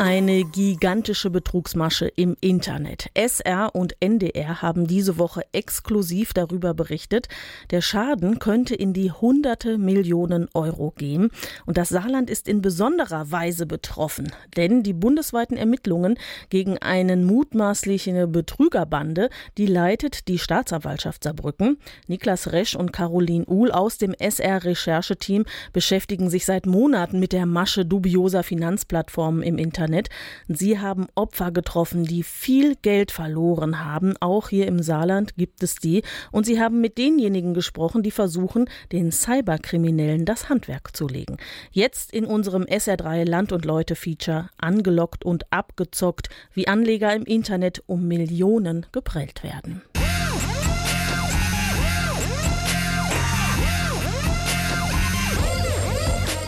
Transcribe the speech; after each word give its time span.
Eine 0.00 0.44
gigantische 0.44 1.28
Betrugsmasche 1.28 2.06
im 2.06 2.36
Internet. 2.40 3.10
SR 3.14 3.74
und 3.74 3.96
NDR 3.98 4.62
haben 4.62 4.86
diese 4.86 5.18
Woche 5.18 5.42
exklusiv 5.50 6.32
darüber 6.32 6.72
berichtet. 6.72 7.26
Der 7.72 7.80
Schaden 7.80 8.38
könnte 8.38 8.76
in 8.76 8.92
die 8.92 9.10
hunderte 9.10 9.76
Millionen 9.76 10.46
Euro 10.54 10.92
gehen. 10.96 11.32
Und 11.66 11.78
das 11.78 11.88
Saarland 11.88 12.30
ist 12.30 12.46
in 12.46 12.62
besonderer 12.62 13.32
Weise 13.32 13.66
betroffen. 13.66 14.30
Denn 14.56 14.84
die 14.84 14.92
bundesweiten 14.92 15.56
Ermittlungen 15.56 16.16
gegen 16.48 16.78
einen 16.78 17.24
mutmaßlichen 17.24 18.30
Betrügerbande, 18.30 19.30
die 19.56 19.66
leitet 19.66 20.28
die 20.28 20.38
Staatsanwaltschaft 20.38 21.24
Saarbrücken. 21.24 21.76
Niklas 22.06 22.52
Resch 22.52 22.76
und 22.76 22.92
Caroline 22.92 23.46
Uhl 23.46 23.72
aus 23.72 23.98
dem 23.98 24.14
SR-Rechercheteam 24.16 25.44
beschäftigen 25.72 26.30
sich 26.30 26.46
seit 26.46 26.66
Monaten 26.66 27.18
mit 27.18 27.32
der 27.32 27.46
Masche 27.46 27.84
dubioser 27.84 28.44
Finanzplattformen 28.44 29.42
im 29.42 29.58
Internet. 29.58 29.87
Internet. 29.88 30.08
Sie 30.48 30.78
haben 30.78 31.06
Opfer 31.14 31.50
getroffen, 31.50 32.04
die 32.04 32.22
viel 32.22 32.76
Geld 32.76 33.10
verloren 33.10 33.84
haben. 33.84 34.14
Auch 34.20 34.48
hier 34.48 34.66
im 34.66 34.82
Saarland 34.82 35.36
gibt 35.36 35.62
es 35.62 35.76
die. 35.76 36.02
Und 36.30 36.46
sie 36.46 36.60
haben 36.60 36.80
mit 36.80 36.98
denjenigen 36.98 37.54
gesprochen, 37.54 38.02
die 38.02 38.10
versuchen, 38.10 38.68
den 38.92 39.12
Cyberkriminellen 39.12 40.24
das 40.24 40.48
Handwerk 40.48 40.96
zu 40.96 41.08
legen. 41.08 41.38
Jetzt 41.70 42.12
in 42.12 42.24
unserem 42.24 42.64
SR3 42.64 43.24
Land 43.24 43.52
und 43.52 43.64
Leute 43.64 43.94
Feature 43.94 44.50
angelockt 44.58 45.24
und 45.24 45.50
abgezockt, 45.52 46.28
wie 46.52 46.68
Anleger 46.68 47.14
im 47.14 47.24
Internet 47.24 47.82
um 47.86 48.06
Millionen 48.06 48.86
geprellt 48.92 49.42
werden. 49.42 49.82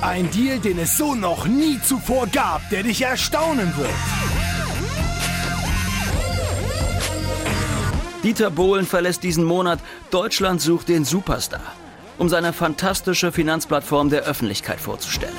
Ein 0.03 0.31
Deal, 0.31 0.59
den 0.59 0.79
es 0.79 0.97
so 0.97 1.15
noch 1.15 1.47
nie 1.47 1.79
zuvor 1.83 2.27
gab, 2.27 2.69
der 2.71 2.83
dich 2.83 3.03
erstaunen 3.03 3.77
wird. 3.77 3.91
Dieter 8.23 8.51
Bohlen 8.51 8.87
verlässt 8.87 9.23
diesen 9.23 9.45
Monat 9.45 9.79
Deutschland 10.11 10.63
sucht 10.63 10.89
den 10.89 11.05
Superstar, 11.05 11.75
um 12.17 12.31
seine 12.31 12.55
fantastische 12.55 13.31
Finanzplattform 13.31 14.09
der 14.09 14.23
Öffentlichkeit 14.23 14.81
vorzustellen. 14.81 15.37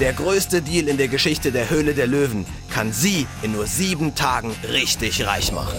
Der 0.00 0.12
größte 0.12 0.60
Deal 0.60 0.88
in 0.88 0.98
der 0.98 1.08
Geschichte 1.08 1.50
der 1.50 1.70
Höhle 1.70 1.94
der 1.94 2.08
Löwen 2.08 2.44
kann 2.68 2.92
Sie 2.92 3.26
in 3.42 3.52
nur 3.52 3.66
sieben 3.66 4.14
Tagen 4.14 4.54
richtig 4.70 5.24
reich 5.24 5.50
machen. 5.50 5.78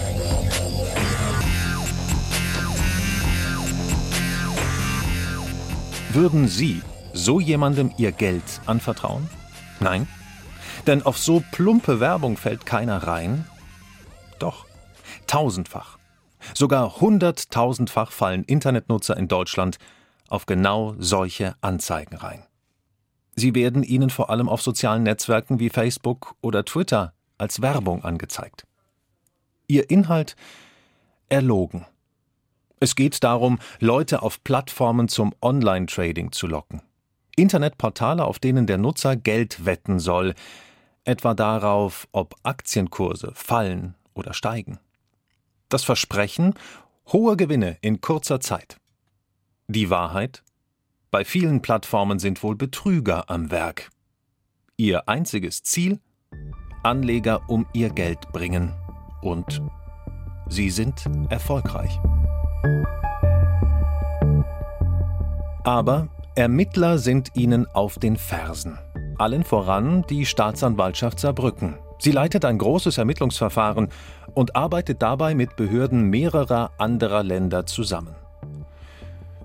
Würden 6.15 6.47
Sie 6.47 6.81
so 7.11 7.41
jemandem 7.41 7.91
Ihr 7.97 8.13
Geld 8.13 8.61
anvertrauen? 8.65 9.29
Nein? 9.81 10.07
Denn 10.87 11.05
auf 11.05 11.17
so 11.17 11.43
plumpe 11.51 11.99
Werbung 11.99 12.37
fällt 12.37 12.65
keiner 12.65 13.05
rein? 13.05 13.45
Doch, 14.39 14.65
tausendfach. 15.27 15.97
Sogar 16.53 17.01
hunderttausendfach 17.01 18.13
fallen 18.13 18.45
Internetnutzer 18.45 19.17
in 19.17 19.27
Deutschland 19.27 19.77
auf 20.29 20.45
genau 20.45 20.95
solche 20.99 21.57
Anzeigen 21.59 22.15
rein. 22.15 22.45
Sie 23.35 23.53
werden 23.53 23.83
Ihnen 23.83 24.09
vor 24.09 24.29
allem 24.29 24.47
auf 24.47 24.61
sozialen 24.61 25.03
Netzwerken 25.03 25.59
wie 25.59 25.69
Facebook 25.69 26.35
oder 26.39 26.63
Twitter 26.63 27.11
als 27.37 27.61
Werbung 27.61 28.05
angezeigt. 28.05 28.65
Ihr 29.67 29.89
Inhalt 29.89 30.37
erlogen. 31.27 31.85
Es 32.79 32.95
geht 32.95 33.23
darum, 33.23 33.59
Leute 33.79 34.21
auf 34.21 34.43
Plattformen 34.43 35.07
zum 35.07 35.33
Online-Trading 35.41 36.31
zu 36.31 36.47
locken. 36.47 36.81
Internetportale, 37.35 38.23
auf 38.23 38.39
denen 38.39 38.67
der 38.67 38.77
Nutzer 38.77 39.15
Geld 39.15 39.65
wetten 39.65 39.99
soll, 39.99 40.33
etwa 41.03 41.33
darauf, 41.33 42.07
ob 42.11 42.35
Aktienkurse 42.43 43.31
fallen 43.33 43.95
oder 44.13 44.33
steigen. 44.33 44.79
Das 45.69 45.83
Versprechen 45.83 46.53
hohe 47.11 47.37
Gewinne 47.37 47.77
in 47.81 48.01
kurzer 48.01 48.39
Zeit. 48.39 48.77
Die 49.67 49.89
Wahrheit? 49.89 50.43
Bei 51.11 51.23
vielen 51.23 51.61
Plattformen 51.61 52.19
sind 52.19 52.43
wohl 52.43 52.55
Betrüger 52.55 53.29
am 53.29 53.51
Werk. 53.51 53.89
Ihr 54.77 55.07
einziges 55.07 55.63
Ziel? 55.63 55.99
Anleger 56.83 57.49
um 57.49 57.65
ihr 57.73 57.89
Geld 57.89 58.31
bringen. 58.31 58.73
Und 59.21 59.61
sie 60.49 60.69
sind 60.69 61.05
erfolgreich. 61.29 61.99
Aber 65.63 66.07
Ermittler 66.35 66.97
sind 66.97 67.31
ihnen 67.35 67.65
auf 67.73 67.97
den 67.97 68.17
Fersen. 68.17 68.77
Allen 69.17 69.43
voran 69.43 70.03
die 70.09 70.25
Staatsanwaltschaft 70.25 71.19
Saarbrücken. 71.19 71.75
Sie 71.97 72.11
leitet 72.11 72.45
ein 72.45 72.57
großes 72.57 72.97
Ermittlungsverfahren 72.97 73.89
und 74.33 74.55
arbeitet 74.55 75.01
dabei 75.01 75.33
mit 75.33 75.55
Behörden 75.55 76.09
mehrerer 76.09 76.71
anderer 76.77 77.23
Länder 77.23 77.65
zusammen. 77.65 78.15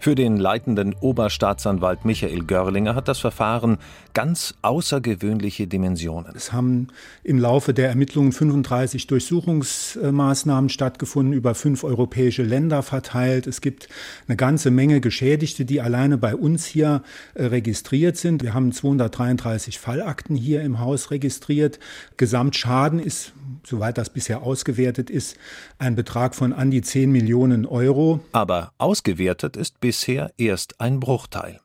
Für 0.03 0.15
den 0.15 0.39
leitenden 0.39 0.95
Oberstaatsanwalt 0.95 2.07
Michael 2.07 2.45
Görlinger 2.47 2.95
hat 2.95 3.07
das 3.07 3.19
Verfahren 3.19 3.77
ganz 4.15 4.55
außergewöhnliche 4.63 5.67
Dimensionen. 5.67 6.33
Es 6.35 6.55
haben 6.55 6.89
im 7.23 7.39
Laufe 7.39 7.75
der 7.75 7.91
Ermittlungen 7.91 8.33
35 8.33 9.09
Durchsuchungsmaßnahmen 9.09 10.71
stattgefunden, 10.71 11.35
über 11.35 11.55
fünf 11.55 11.85
europäische 11.85 12.43
Länder 12.43 12.83
verteilt. 12.83 13.47
Es 13.47 13.61
gibt 13.61 13.91
eine 14.27 14.39
ganze 14.39 14.71
Menge 14.71 15.03
Geschädigte, 15.03 15.67
die 15.67 15.83
alleine 15.83 16.17
bei 16.17 16.35
uns 16.35 16.65
hier 16.65 17.03
äh, 17.35 17.45
registriert 17.45 18.17
sind. 18.17 18.43
Wir 18.43 18.55
haben 18.55 18.73
233 18.73 19.79
Fallakten 19.79 20.35
hier 20.35 20.63
im 20.63 20.81
Haus 20.81 21.11
registriert. 21.11 21.79
Gesamtschaden 22.17 23.01
ist 23.01 23.35
soweit 23.65 23.99
das 23.99 24.11
bisher 24.11 24.43
ausgewertet 24.43 25.11
ist, 25.11 25.37
ein 25.79 25.95
Betrag 25.95 26.35
von 26.35 26.53
an 26.53 26.71
die 26.71 26.83
10 26.83 27.11
Millionen 27.11 27.67
Euro. 27.67 28.21
Aber 28.33 28.73
ausgewertet 28.79 29.57
ist 29.57 29.81
bisher 29.81 29.90
erst 30.39 30.81
ein 30.81 31.01
Bruchteil. 31.01 31.61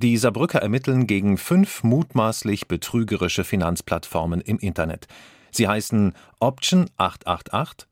Die 0.00 0.16
Saarbrücker 0.16 0.60
ermitteln 0.60 1.06
gegen 1.06 1.38
fünf 1.38 1.82
mutmaßlich 1.82 2.68
betrügerische 2.68 3.42
Finanzplattformen 3.42 4.40
im 4.40 4.58
Internet. 4.58 5.08
Sie 5.50 5.66
heißen 5.66 6.12
Option 6.38 6.88
888, 6.96 7.88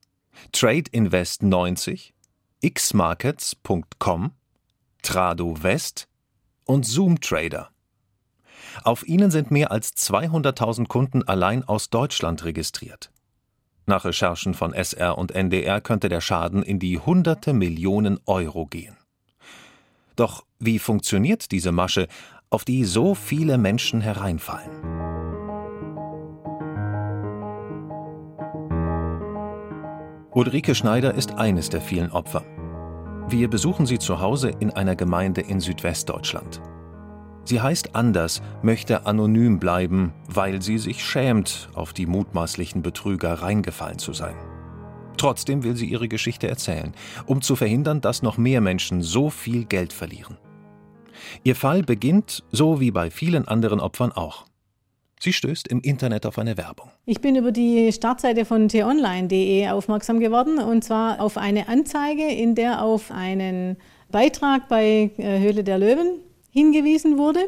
Trade 0.53 0.89
Invest 0.91 1.43
90, 1.43 2.13
xmarkets.com, 2.65 4.31
Trado 5.01 5.63
West 5.63 6.07
und 6.63 6.85
Zoom 6.85 7.19
Trader. 7.19 7.71
Auf 8.83 9.07
ihnen 9.07 9.31
sind 9.31 9.51
mehr 9.51 9.71
als 9.71 9.93
200.000 9.95 10.87
Kunden 10.87 11.23
allein 11.27 11.63
aus 11.63 11.89
Deutschland 11.89 12.45
registriert. 12.45 13.11
Nach 13.85 14.05
Recherchen 14.05 14.53
von 14.53 14.73
SR 14.73 15.17
und 15.17 15.31
NDR 15.31 15.81
könnte 15.81 16.09
der 16.09 16.21
Schaden 16.21 16.63
in 16.63 16.79
die 16.79 16.99
hunderte 16.99 17.53
Millionen 17.53 18.19
Euro 18.25 18.65
gehen. 18.65 18.97
Doch 20.17 20.43
wie 20.59 20.79
funktioniert 20.79 21.51
diese 21.51 21.71
Masche, 21.71 22.07
auf 22.49 22.65
die 22.65 22.83
so 22.85 23.13
viele 23.13 23.57
Menschen 23.57 24.01
hereinfallen? 24.01 24.71
Ulrike 30.31 30.75
Schneider 30.75 31.13
ist 31.13 31.33
eines 31.33 31.69
der 31.69 31.81
vielen 31.81 32.11
Opfer. 32.11 32.43
Wir 33.29 33.47
besuchen 33.47 33.85
sie 33.85 33.99
zu 33.99 34.19
Hause 34.19 34.51
in 34.59 34.71
einer 34.71 34.95
Gemeinde 34.95 35.41
in 35.41 35.59
Südwestdeutschland. 35.59 36.61
Sie 37.43 37.61
heißt 37.61 37.95
anders, 37.95 38.41
möchte 38.61 39.05
anonym 39.05 39.59
bleiben, 39.59 40.13
weil 40.27 40.61
sie 40.61 40.79
sich 40.79 41.05
schämt, 41.05 41.69
auf 41.75 41.93
die 41.93 42.07
mutmaßlichen 42.07 42.81
Betrüger 42.81 43.33
reingefallen 43.33 43.99
zu 43.99 44.13
sein. 44.13 44.35
Trotzdem 45.17 45.63
will 45.63 45.75
sie 45.75 45.87
ihre 45.87 46.07
Geschichte 46.07 46.47
erzählen, 46.47 46.93
um 47.25 47.41
zu 47.41 47.55
verhindern, 47.55 48.01
dass 48.01 48.21
noch 48.21 48.37
mehr 48.37 48.61
Menschen 48.61 49.01
so 49.01 49.29
viel 49.29 49.65
Geld 49.65 49.93
verlieren. 49.93 50.37
Ihr 51.43 51.55
Fall 51.55 51.83
beginnt, 51.83 52.43
so 52.51 52.79
wie 52.79 52.91
bei 52.91 53.09
vielen 53.09 53.47
anderen 53.47 53.79
Opfern 53.79 54.11
auch. 54.11 54.45
Sie 55.19 55.33
stößt 55.33 55.67
im 55.67 55.81
Internet 55.81 56.27
auf 56.27 56.37
eine 56.37 56.57
Werbung. 56.57 56.91
Ich 57.05 57.21
bin 57.21 57.35
über 57.35 57.51
die 57.51 57.91
Startseite 57.91 58.45
von 58.45 58.69
t-online.de 58.69 59.67
aufmerksam 59.69 60.19
geworden 60.19 60.59
und 60.59 60.83
zwar 60.83 61.19
auf 61.19 61.37
eine 61.37 61.67
Anzeige, 61.67 62.27
in 62.27 62.53
der 62.53 62.83
auf 62.83 63.09
einen 63.09 63.77
Beitrag 64.11 64.67
bei 64.69 65.09
äh, 65.17 65.39
Höhle 65.39 65.63
der 65.63 65.79
Löwen 65.79 66.19
hingewiesen 66.51 67.17
wurde. 67.17 67.39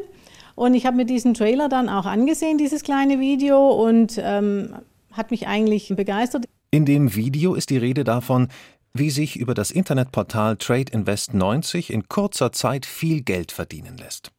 Und 0.56 0.74
ich 0.74 0.84
habe 0.84 0.96
mir 0.96 1.06
diesen 1.06 1.32
Trailer 1.34 1.68
dann 1.68 1.88
auch 1.88 2.06
angesehen, 2.06 2.58
dieses 2.58 2.82
kleine 2.82 3.20
Video, 3.20 3.70
und 3.70 4.20
ähm, 4.22 4.74
hat 5.12 5.30
mich 5.30 5.46
eigentlich 5.46 5.92
begeistert. 5.96 6.44
In 6.72 6.84
dem 6.84 7.16
Video 7.16 7.54
ist 7.54 7.70
die 7.70 7.78
Rede 7.78 8.04
davon, 8.04 8.46
wie 8.92 9.10
sich 9.10 9.36
über 9.36 9.54
das 9.54 9.72
Internetportal 9.72 10.56
Trade 10.56 10.92
Invest 10.92 11.34
90 11.34 11.92
in 11.92 12.08
kurzer 12.08 12.52
Zeit 12.52 12.86
viel 12.86 13.22
Geld 13.22 13.50
verdienen 13.50 13.96
lässt. 13.96 14.30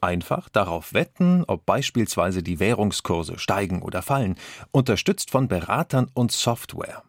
Einfach 0.00 0.48
darauf 0.48 0.94
wetten, 0.94 1.42
ob 1.48 1.66
beispielsweise 1.66 2.44
die 2.44 2.60
Währungskurse 2.60 3.40
steigen 3.40 3.82
oder 3.82 4.02
fallen, 4.02 4.36
unterstützt 4.70 5.32
von 5.32 5.48
Beratern 5.48 6.08
und 6.14 6.30
Software. 6.30 7.02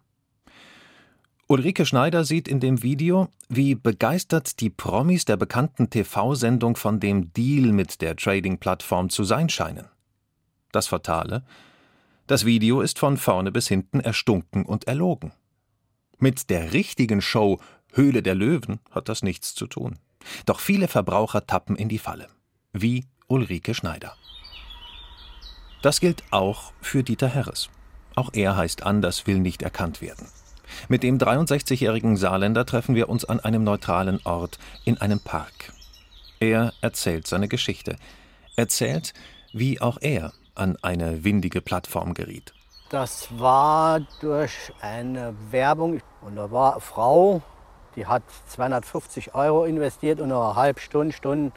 Ulrike 1.48 1.86
Schneider 1.86 2.26
sieht 2.26 2.48
in 2.48 2.60
dem 2.60 2.82
Video, 2.82 3.28
wie 3.50 3.76
begeistert 3.76 4.60
die 4.62 4.72
Promis 4.72 5.26
der 5.26 5.38
bekannten 5.38 5.92
TV-Sendung 5.92 6.76
von 6.76 7.00
dem 7.00 7.32
Deal 7.34 7.72
mit 7.72 8.02
der 8.02 8.16
Trading-Plattform 8.16 9.12
zu 9.12 9.26
sein 9.26 9.48
scheinen. 9.48 9.86
Das 10.72 10.88
Fatale? 10.88 11.44
Das 12.27 12.44
Video 12.44 12.81
ist 12.81 12.98
von 12.98 13.18
vorne 13.18 13.51
bis 13.51 13.68
hinten 13.68 14.00
erstunken 14.00 14.66
und 14.66 14.88
erlogen. 14.88 15.31
Mit 16.18 16.50
der 16.50 16.74
richtigen 16.74 17.22
Show 17.22 17.60
Höhle 17.94 18.24
der 18.24 18.33
Löwen 18.33 18.80
hat 18.89 19.10
das 19.10 19.22
nichts 19.22 19.54
zu 19.54 19.68
tun. 19.68 20.00
Doch 20.48 20.60
viele 20.60 20.88
Verbraucher 20.88 21.45
tappen 21.45 21.75
in 21.75 21.88
die 21.88 22.00
Falle. 22.00 22.27
Wie 22.74 23.06
Ulrike 23.27 23.75
Schneider. 23.75 24.16
Das 25.83 26.00
gilt 26.00 26.24
auch 26.31 26.74
für 26.81 27.04
Dieter 27.04 27.27
Herres. 27.27 27.69
Auch 28.16 28.31
er 28.33 28.57
heißt 28.57 28.81
anders, 28.81 29.27
will 29.27 29.38
nicht 29.38 29.62
erkannt 29.62 30.01
werden. 30.01 30.27
Mit 30.88 31.04
dem 31.04 31.19
63-jährigen 31.19 32.18
Saarländer 32.18 32.66
treffen 32.66 32.95
wir 32.95 33.07
uns 33.07 33.25
an 33.25 33.39
einem 33.39 33.63
neutralen 33.63 34.19
Ort 34.25 34.57
in 34.83 34.98
einem 34.98 35.19
Park. 35.19 35.74
Er 36.39 36.74
erzählt 36.81 37.27
seine 37.27 37.48
Geschichte. 37.48 37.98
Erzählt, 38.56 39.13
wie 39.54 39.80
auch 39.80 40.00
er 40.01 40.33
an 40.56 40.78
eine 40.81 41.24
windige 41.24 41.62
Plattform 41.62 42.13
geriet. 42.13 42.54
Das 42.90 43.28
war 43.40 44.02
durch 44.22 44.72
eine 44.81 45.36
Werbung 45.52 46.02
und 46.22 46.36
da 46.36 46.52
war 46.52 46.74
eine 46.74 46.81
Frau, 46.81 47.42
die 47.96 48.06
hat 48.06 48.24
250 48.48 49.34
Euro 49.36 49.66
investiert 49.66 50.19
und 50.19 50.31
eine 50.31 50.56
halbe 50.56 50.80
Stunde, 50.80 51.13
Stunde 51.13 51.52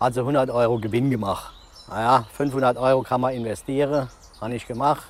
hat 0.00 0.14
sie 0.14 0.20
100 0.20 0.50
Euro 0.50 0.78
Gewinn 0.78 1.10
gemacht. 1.10 1.52
Naja, 1.88 2.26
500 2.32 2.76
Euro 2.78 3.02
kann 3.02 3.20
man 3.20 3.34
investieren, 3.34 4.08
habe 4.40 4.54
ich 4.54 4.66
gemacht 4.66 5.04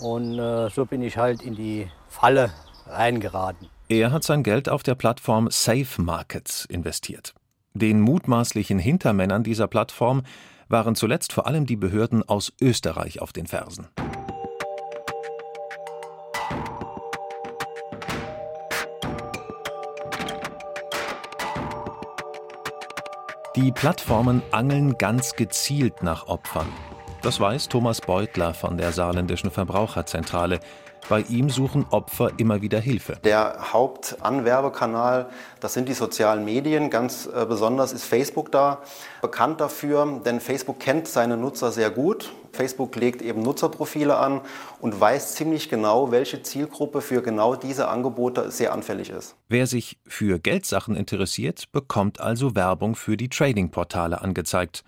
und 0.00 0.38
äh, 0.38 0.70
so 0.70 0.84
bin 0.84 1.02
ich 1.02 1.16
halt 1.16 1.42
in 1.42 1.54
die 1.54 1.90
Falle 2.08 2.52
reingeraten. 2.86 3.68
Er 3.88 4.12
hat 4.12 4.24
sein 4.24 4.42
Geld 4.42 4.68
auf 4.68 4.82
der 4.82 4.94
Plattform 4.94 5.48
Safe 5.50 6.02
Markets 6.02 6.64
investiert. 6.66 7.34
Den 7.76 8.00
mutmaßlichen 8.00 8.78
Hintermännern 8.78 9.42
dieser 9.42 9.66
Plattform 9.66 10.22
waren 10.70 10.94
zuletzt 10.94 11.34
vor 11.34 11.46
allem 11.46 11.66
die 11.66 11.76
Behörden 11.76 12.26
aus 12.26 12.54
Österreich 12.58 13.20
auf 13.20 13.34
den 13.34 13.46
Fersen. 13.46 13.88
Die 23.56 23.72
Plattformen 23.72 24.42
angeln 24.52 24.96
ganz 24.96 25.34
gezielt 25.34 26.02
nach 26.02 26.28
Opfern. 26.28 26.68
Das 27.20 27.40
weiß 27.40 27.68
Thomas 27.68 28.00
Beutler 28.00 28.54
von 28.54 28.78
der 28.78 28.92
Saarländischen 28.92 29.50
Verbraucherzentrale. 29.50 30.60
Bei 31.08 31.20
ihm 31.20 31.50
suchen 31.50 31.86
Opfer 31.90 32.32
immer 32.36 32.62
wieder 32.62 32.80
Hilfe. 32.80 33.18
Der 33.22 33.72
Hauptanwerbekanal, 33.72 35.28
das 35.60 35.74
sind 35.74 35.88
die 35.88 35.92
sozialen 35.92 36.44
Medien. 36.44 36.90
Ganz 36.90 37.26
äh, 37.26 37.46
besonders 37.46 37.92
ist 37.92 38.04
Facebook 38.04 38.50
da 38.50 38.82
bekannt 39.22 39.60
dafür, 39.60 40.20
denn 40.24 40.40
Facebook 40.40 40.80
kennt 40.80 41.06
seine 41.06 41.36
Nutzer 41.36 41.70
sehr 41.70 41.90
gut. 41.90 42.32
Facebook 42.50 42.96
legt 42.96 43.22
eben 43.22 43.42
Nutzerprofile 43.42 44.16
an 44.16 44.40
und 44.80 45.00
weiß 45.00 45.34
ziemlich 45.34 45.68
genau, 45.68 46.10
welche 46.10 46.42
Zielgruppe 46.42 47.00
für 47.00 47.22
genau 47.22 47.54
diese 47.54 47.86
Angebote 47.86 48.50
sehr 48.50 48.72
anfällig 48.72 49.10
ist. 49.10 49.36
Wer 49.48 49.68
sich 49.68 49.98
für 50.08 50.40
Geldsachen 50.40 50.96
interessiert, 50.96 51.70
bekommt 51.70 52.18
also 52.18 52.56
Werbung 52.56 52.96
für 52.96 53.16
die 53.16 53.28
Trading-Portale 53.28 54.22
angezeigt. 54.22 54.82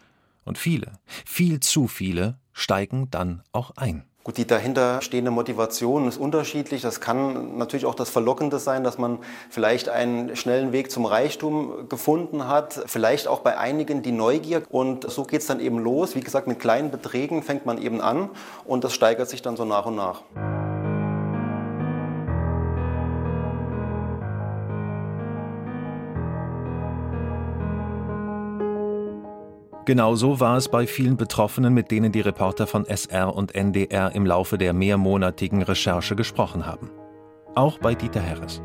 Und 0.44 0.58
viele, 0.58 0.92
viel 1.24 1.60
zu 1.60 1.86
viele, 1.86 2.38
steigen 2.52 3.08
dann 3.10 3.42
auch 3.52 3.72
ein. 3.76 4.07
Gut, 4.28 4.36
die 4.36 4.46
dahinterstehende 4.46 5.30
Motivation 5.30 6.06
ist 6.06 6.18
unterschiedlich. 6.18 6.82
Das 6.82 7.00
kann 7.00 7.56
natürlich 7.56 7.86
auch 7.86 7.94
das 7.94 8.10
Verlockende 8.10 8.58
sein, 8.58 8.84
dass 8.84 8.98
man 8.98 9.20
vielleicht 9.48 9.88
einen 9.88 10.36
schnellen 10.36 10.70
Weg 10.70 10.90
zum 10.90 11.06
Reichtum 11.06 11.88
gefunden 11.88 12.46
hat. 12.46 12.78
Vielleicht 12.84 13.26
auch 13.26 13.40
bei 13.40 13.56
einigen 13.56 14.02
die 14.02 14.12
Neugier. 14.12 14.64
Und 14.68 15.10
so 15.10 15.22
geht 15.22 15.40
es 15.40 15.46
dann 15.46 15.60
eben 15.60 15.78
los. 15.78 16.14
Wie 16.14 16.20
gesagt, 16.20 16.46
mit 16.46 16.60
kleinen 16.60 16.90
Beträgen 16.90 17.42
fängt 17.42 17.64
man 17.64 17.80
eben 17.80 18.02
an 18.02 18.28
und 18.66 18.84
das 18.84 18.92
steigert 18.92 19.30
sich 19.30 19.40
dann 19.40 19.56
so 19.56 19.64
nach 19.64 19.86
und 19.86 19.96
nach. 19.96 20.20
Genauso 29.88 30.38
war 30.38 30.58
es 30.58 30.68
bei 30.68 30.86
vielen 30.86 31.16
Betroffenen, 31.16 31.72
mit 31.72 31.90
denen 31.90 32.12
die 32.12 32.20
Reporter 32.20 32.66
von 32.66 32.84
SR 32.84 33.34
und 33.34 33.54
NDR 33.54 34.14
im 34.14 34.26
Laufe 34.26 34.58
der 34.58 34.74
mehrmonatigen 34.74 35.62
Recherche 35.62 36.14
gesprochen 36.14 36.66
haben. 36.66 36.90
Auch 37.54 37.78
bei 37.78 37.94
Dieter 37.94 38.20
Herres. 38.20 38.60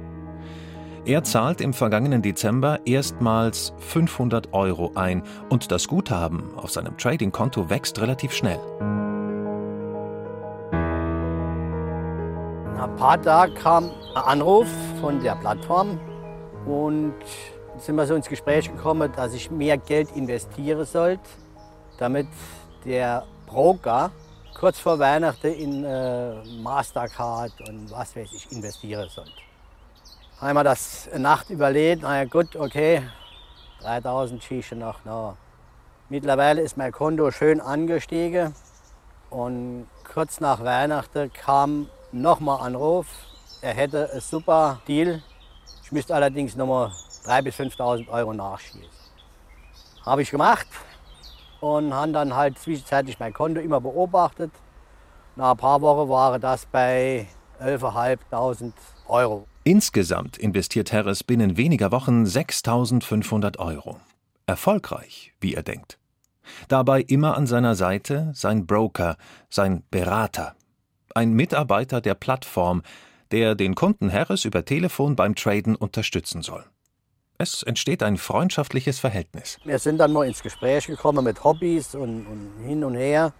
Er 1.06 1.24
zahlt 1.24 1.62
im 1.62 1.72
vergangenen 1.74 2.22
Dezember 2.22 2.82
erstmals 2.84 3.72
500 3.78 4.52
Euro 4.52 4.92
ein 4.96 5.24
und 5.48 5.72
das 5.72 5.88
Guthaben 5.88 6.54
auf 6.58 6.72
seinem 6.72 6.98
Trading-Konto 6.98 7.70
wächst 7.70 8.02
relativ 8.02 8.34
schnell. 8.34 8.60
Nach 12.76 12.90
ein 12.90 12.96
paar 12.98 13.22
Tagen 13.22 13.56
kam 13.56 13.92
ein 14.14 14.24
Anruf 14.24 14.68
von 15.00 15.24
der 15.24 15.36
Plattform 15.36 16.02
und 16.66 17.14
sind 17.86 17.96
wir 17.96 18.06
so 18.06 18.16
ins 18.16 18.30
Gespräch 18.30 18.72
gekommen, 18.72 19.12
dass 19.14 19.34
ich 19.34 19.52
mehr 19.52 19.78
Geld 19.78 20.16
investieren 20.16 20.86
sollte, 20.86 21.24
damit 21.98 22.28
der 22.86 23.26
Broker 23.46 24.12
kurz 24.58 24.80
vor 24.80 24.98
Weihnachten 25.00 25.54
in 25.54 25.84
äh, 25.84 26.36
Mastercard 26.62 27.52
und 27.68 27.92
was 27.92 28.16
weiß 28.16 28.32
ich 28.32 28.52
investieren 28.54 29.10
sollte. 29.10 29.32
Wir 30.40 30.64
das 30.64 31.10
Nacht 31.18 31.50
überlegt, 31.50 32.04
naja 32.04 32.26
gut, 32.26 32.56
okay, 32.56 33.02
3000 33.82 34.42
schieße 34.42 34.76
noch. 34.76 35.04
No. 35.04 35.36
Mittlerweile 36.10 36.62
ist 36.62 36.78
mein 36.78 36.92
Konto 36.92 37.32
schön 37.32 37.60
angestiegen 37.60 38.56
und 39.30 39.88
kurz 40.14 40.40
nach 40.40 40.64
Weihnachten 40.64 41.32
kam 41.34 41.90
nochmal 42.12 42.66
Anruf, 42.66 43.08
er 43.62 43.74
hätte 43.74 44.10
einen 44.12 44.22
super 44.22 44.82
Deal. 44.88 45.22
Ich 45.84 45.92
müsste 45.92 46.16
allerdings 46.16 46.56
nochmal 46.56 46.92
3.000 47.26 47.42
bis 47.44 47.56
5.000 47.56 48.10
Euro 48.10 48.34
nachschießen. 48.34 48.82
Habe 50.06 50.22
ich 50.22 50.32
gemacht 50.32 50.68
und 51.62 51.94
habe 51.94 52.12
dann 52.12 52.36
halt 52.36 52.60
zwischenzeitlich 52.60 53.20
mein 53.20 53.34
Konto 53.34 53.62
immer 53.62 53.80
beobachtet. 53.80 54.52
Nach 55.36 55.52
ein 55.52 55.58
paar 55.58 55.82
Wochen 55.82 56.10
war 56.10 56.38
das 56.40 56.66
bei 56.66 57.28
11.500 57.62 58.72
Euro. 59.08 59.48
Insgesamt 59.64 60.38
investiert 60.38 60.92
Harris 60.92 61.24
binnen 61.24 61.56
weniger 61.56 61.92
Wochen 61.92 62.26
6.500 62.26 63.60
Euro. 63.60 64.00
Erfolgreich, 64.46 65.34
wie 65.40 65.54
er 65.54 65.64
denkt. 65.64 65.98
Dabei 66.68 67.02
immer 67.02 67.38
an 67.38 67.48
seiner 67.48 67.76
Seite 67.76 68.32
sein 68.34 68.68
Broker, 68.68 69.16
sein 69.50 69.84
Berater. 69.90 70.56
Ein 71.16 71.32
Mitarbeiter 71.34 72.02
der 72.02 72.16
Plattform, 72.16 72.84
der 73.32 73.56
den 73.56 73.74
Kunden 73.76 74.12
Harris 74.12 74.44
über 74.44 74.66
Telefon 74.66 75.16
beim 75.16 75.36
Traden 75.36 75.76
unterstützen 75.76 76.42
soll. 76.42 76.66
Es 77.38 77.64
entsteht 77.64 78.04
ein 78.04 78.18
freundschaftliches 78.18 79.00
Verhältnis. 79.00 79.58
Wir 79.64 79.80
sind 79.80 79.98
dann 79.98 80.14
mal 80.14 80.26
ins 80.28 80.44
Gespräch 80.44 80.88
gekommen 80.88 81.24
mit 81.24 81.44
Hobbys 81.44 81.96
und, 81.96 82.26
und 82.28 82.66
hin 82.66 82.84
und 82.84 82.96
her. 82.96 83.34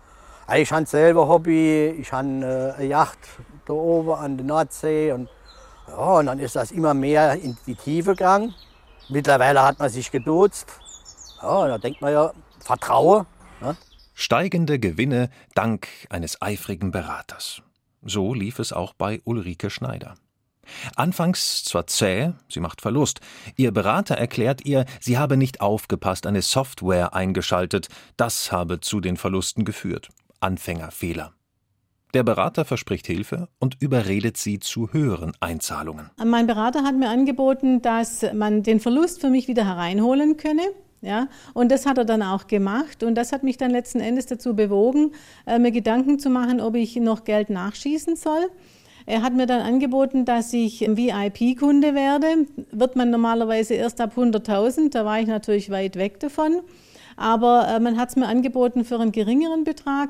Ich 0.56 0.72
habe 0.72 0.86
selber 0.86 1.28
Hobby, 1.28 1.96
ich 2.00 2.12
habe 2.12 2.28
äh, 2.28 2.78
eine 2.78 2.86
Yacht 2.86 3.20
da 3.66 3.74
oben 3.74 4.12
an 4.12 4.38
der 4.38 4.46
Nordsee 4.46 5.12
und, 5.14 5.30
ja, 5.88 5.96
und 5.96 6.26
dann 6.26 6.40
ist 6.40 6.56
das 6.56 6.72
immer 6.72 6.94
mehr 6.94 7.34
in 7.34 7.58
die 7.66 7.76
Tiefe 7.76 8.12
gegangen. 8.12 8.54
Mittlerweile 9.10 9.64
hat 9.64 9.80
man 9.80 9.90
sich 9.90 10.12
geduzt. 10.12 10.68
Ja, 11.42 11.68
da 11.68 11.78
denkt 11.78 12.02
man 12.02 12.12
ja, 12.12 12.34
Vertraue. 12.60 13.26
Ne? 13.62 13.76
Steigende 14.14 14.80
Gewinne 14.80 15.30
dank 15.56 15.88
eines 16.10 16.42
eifrigen 16.42 16.92
Beraters. 16.92 17.62
So 18.02 18.34
lief 18.34 18.60
es 18.60 18.74
auch 18.74 18.94
bei 18.94 19.22
Ulrike 19.24 19.70
Schneider. 19.70 20.16
Anfangs 20.96 21.64
zwar 21.64 21.88
zäh, 21.88 22.34
sie 22.50 22.60
macht 22.60 22.82
Verlust. 22.82 23.20
Ihr 23.56 23.72
Berater 23.72 24.16
erklärt 24.16 24.66
ihr, 24.66 24.86
sie 25.00 25.18
habe 25.18 25.38
nicht 25.38 25.62
aufgepasst, 25.62 26.26
eine 26.26 26.42
Software 26.42 27.14
eingeschaltet. 27.14 27.88
Das 28.18 28.52
habe 28.52 28.80
zu 28.80 29.00
den 29.00 29.18
Verlusten 29.18 29.66
geführt. 29.66 30.10
Anfängerfehler. 30.40 31.34
Der 32.14 32.22
Berater 32.22 32.64
verspricht 32.64 33.08
Hilfe 33.08 33.48
und 33.58 33.82
überredet 33.82 34.38
sie 34.38 34.60
zu 34.60 34.94
höheren 34.94 35.32
Einzahlungen. 35.40 36.12
Mein 36.24 36.46
Berater 36.46 36.84
hat 36.84 36.96
mir 36.96 37.10
angeboten, 37.10 37.82
dass 37.82 38.24
man 38.34 38.62
den 38.62 38.80
Verlust 38.80 39.20
für 39.20 39.32
mich 39.32 39.48
wieder 39.48 39.66
hereinholen 39.66 40.38
könne. 40.38 40.62
Ja, 41.02 41.28
und 41.54 41.70
das 41.70 41.86
hat 41.86 41.98
er 41.98 42.06
dann 42.06 42.22
auch 42.22 42.48
gemacht 42.48 43.04
und 43.04 43.16
das 43.16 43.34
hat 43.34 43.44
mich 43.44 43.58
dann 43.58 43.72
letzten 43.72 44.00
Endes 44.00 44.28
dazu 44.28 44.56
bewogen, 44.56 45.12
äh, 45.46 45.60
mir 45.60 45.72
Gedanken 45.72 46.18
zu 46.18 46.30
machen, 46.30 46.62
ob 46.62 46.76
ich 46.76 46.96
noch 46.96 47.26
Geld 47.26 47.50
nachschießen 47.50 48.16
soll. 48.16 48.50
Er 49.06 49.22
hat 49.22 49.34
mir 49.34 49.46
dann 49.46 49.62
angeboten, 49.62 50.26
dass 50.26 50.54
ich 50.54 50.82
VIP-Kunde 50.82 51.94
werde. 51.94 52.48
Wird 52.72 52.96
man 52.96 53.10
normalerweise 53.10 53.74
erst 53.74 54.00
ab 54.02 54.14
100.000. 54.16 54.92
Da 54.92 55.06
war 55.06 55.20
ich 55.20 55.28
natürlich 55.28 55.70
weit 55.70 55.96
weg 55.96 56.20
davon. 56.20 56.62
Aber 57.18 57.68
äh, 57.68 57.80
man 57.80 57.98
hat 57.98 58.10
es 58.10 58.16
mir 58.16 58.28
angeboten 58.28 58.86
für 58.86 59.00
einen 59.00 59.12
geringeren 59.12 59.64
Betrag 59.64 60.10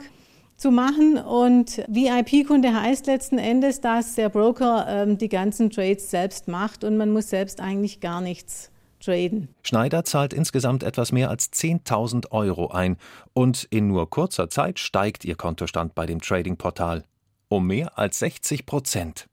zu 0.58 0.72
machen. 0.72 1.18
Und 1.18 1.84
VIP-Kunde 1.88 2.74
heißt 2.74 3.08
letzten 3.08 3.38
Endes, 3.38 3.82
dass 3.82 4.16
der 4.16 4.30
Broker 4.30 4.86
ähm, 4.88 5.18
die 5.18 5.30
ganzen 5.30 5.70
Trades 5.70 6.10
selbst 6.10 6.48
macht 6.48 6.84
und 6.84 6.98
man 6.98 7.12
muss 7.12 7.30
selbst 7.30 7.60
eigentlich 7.60 8.00
gar 8.00 8.22
nichts 8.22 8.70
traden. 9.04 9.50
Schneider 9.64 10.04
zahlt 10.06 10.34
insgesamt 10.34 10.84
etwas 10.84 11.12
mehr 11.12 11.30
als 11.30 11.52
10.000 11.52 12.32
Euro 12.32 12.70
ein 12.70 12.98
und 13.34 13.68
in 13.70 13.88
nur 13.88 14.10
kurzer 14.10 14.50
Zeit 14.50 14.80
steigt 14.80 15.26
ihr 15.26 15.36
Kontostand 15.36 15.96
bei 15.96 16.06
dem 16.06 16.22
Trading-Portal 16.22 17.04
um 17.53 17.67
mehr 17.67 17.98
als 17.98 18.19
60 18.19 18.65
Prozent. 18.65 19.27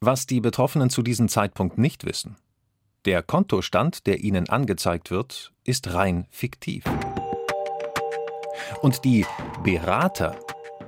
Was 0.00 0.26
die 0.26 0.40
Betroffenen 0.40 0.90
zu 0.90 1.02
diesem 1.02 1.28
Zeitpunkt 1.28 1.78
nicht 1.78 2.04
wissen, 2.04 2.36
der 3.04 3.22
Kontostand, 3.22 4.06
der 4.06 4.20
ihnen 4.20 4.48
angezeigt 4.48 5.10
wird, 5.10 5.52
ist 5.64 5.94
rein 5.94 6.26
fiktiv. 6.30 6.84
Und 8.82 9.04
die 9.04 9.24
Berater 9.64 10.38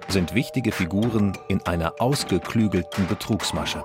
sind 0.08 0.34
wichtige 0.34 0.70
Figuren 0.72 1.36
in 1.48 1.62
einer 1.62 1.94
ausgeklügelten 1.98 3.06
Betrugsmasche. 3.06 3.82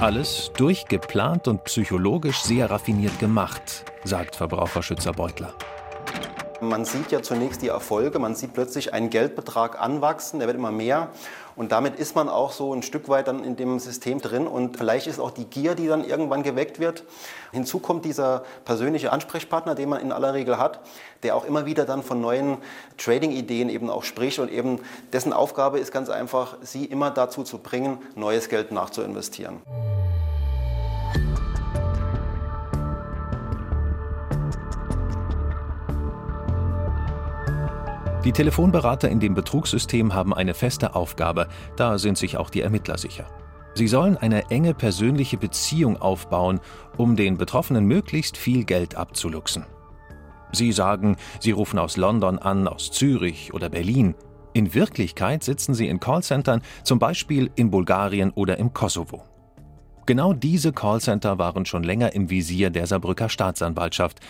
Alles 0.00 0.50
durchgeplant 0.56 1.48
und 1.48 1.64
psychologisch 1.64 2.42
sehr 2.42 2.70
raffiniert 2.70 3.18
gemacht, 3.18 3.84
sagt 4.04 4.36
Verbraucherschützer 4.36 5.12
Beutler. 5.12 5.54
Man 6.68 6.84
sieht 6.84 7.12
ja 7.12 7.22
zunächst 7.22 7.62
die 7.62 7.68
Erfolge, 7.68 8.18
man 8.18 8.34
sieht 8.34 8.54
plötzlich 8.54 8.92
einen 8.94 9.10
Geldbetrag 9.10 9.80
anwachsen, 9.80 10.38
der 10.38 10.48
wird 10.48 10.56
immer 10.56 10.72
mehr. 10.72 11.08
Und 11.56 11.70
damit 11.70 11.96
ist 11.98 12.16
man 12.16 12.28
auch 12.28 12.50
so 12.50 12.74
ein 12.74 12.82
Stück 12.82 13.08
weit 13.08 13.28
dann 13.28 13.44
in 13.44 13.54
dem 13.56 13.78
System 13.78 14.20
drin. 14.20 14.46
Und 14.46 14.76
vielleicht 14.76 15.06
ist 15.06 15.20
auch 15.20 15.30
die 15.30 15.44
Gier, 15.44 15.74
die 15.74 15.86
dann 15.86 16.04
irgendwann 16.04 16.42
geweckt 16.42 16.80
wird. 16.80 17.04
Hinzu 17.52 17.78
kommt 17.78 18.04
dieser 18.04 18.44
persönliche 18.64 19.12
Ansprechpartner, 19.12 19.74
den 19.74 19.88
man 19.88 20.00
in 20.00 20.10
aller 20.10 20.34
Regel 20.34 20.58
hat, 20.58 20.80
der 21.22 21.36
auch 21.36 21.44
immer 21.44 21.66
wieder 21.66 21.84
dann 21.84 22.02
von 22.02 22.20
neuen 22.20 22.58
Trading-Ideen 22.98 23.68
eben 23.68 23.88
auch 23.88 24.02
spricht. 24.02 24.38
Und 24.40 24.50
eben 24.50 24.80
dessen 25.12 25.32
Aufgabe 25.32 25.78
ist 25.78 25.92
ganz 25.92 26.08
einfach, 26.08 26.56
sie 26.62 26.84
immer 26.86 27.10
dazu 27.10 27.44
zu 27.44 27.58
bringen, 27.58 27.98
neues 28.16 28.48
Geld 28.48 28.72
nachzuinvestieren. 28.72 29.60
Die 38.24 38.32
Telefonberater 38.32 39.10
in 39.10 39.20
dem 39.20 39.34
Betrugssystem 39.34 40.14
haben 40.14 40.32
eine 40.32 40.54
feste 40.54 40.94
Aufgabe, 40.94 41.48
da 41.76 41.98
sind 41.98 42.16
sich 42.16 42.38
auch 42.38 42.48
die 42.48 42.62
Ermittler 42.62 42.96
sicher. 42.96 43.26
Sie 43.74 43.86
sollen 43.86 44.16
eine 44.16 44.50
enge 44.50 44.72
persönliche 44.72 45.36
Beziehung 45.36 46.00
aufbauen, 46.00 46.60
um 46.96 47.16
den 47.16 47.36
Betroffenen 47.36 47.84
möglichst 47.84 48.38
viel 48.38 48.64
Geld 48.64 48.94
abzuluxen. 48.94 49.66
Sie 50.52 50.72
sagen, 50.72 51.16
sie 51.40 51.50
rufen 51.50 51.78
aus 51.78 51.98
London 51.98 52.38
an, 52.38 52.66
aus 52.66 52.90
Zürich 52.92 53.52
oder 53.52 53.68
Berlin. 53.68 54.14
In 54.54 54.72
Wirklichkeit 54.72 55.42
sitzen 55.44 55.74
sie 55.74 55.88
in 55.88 56.00
Callcentern, 56.00 56.62
zum 56.82 56.98
Beispiel 56.98 57.50
in 57.56 57.70
Bulgarien 57.70 58.30
oder 58.30 58.58
im 58.58 58.72
Kosovo. 58.72 59.24
Genau 60.06 60.32
diese 60.32 60.72
Callcenter 60.72 61.38
waren 61.38 61.66
schon 61.66 61.82
länger 61.82 62.14
im 62.14 62.30
Visier 62.30 62.70
der 62.70 62.86
Saarbrücker 62.86 63.28
Staatsanwaltschaft. 63.28 64.20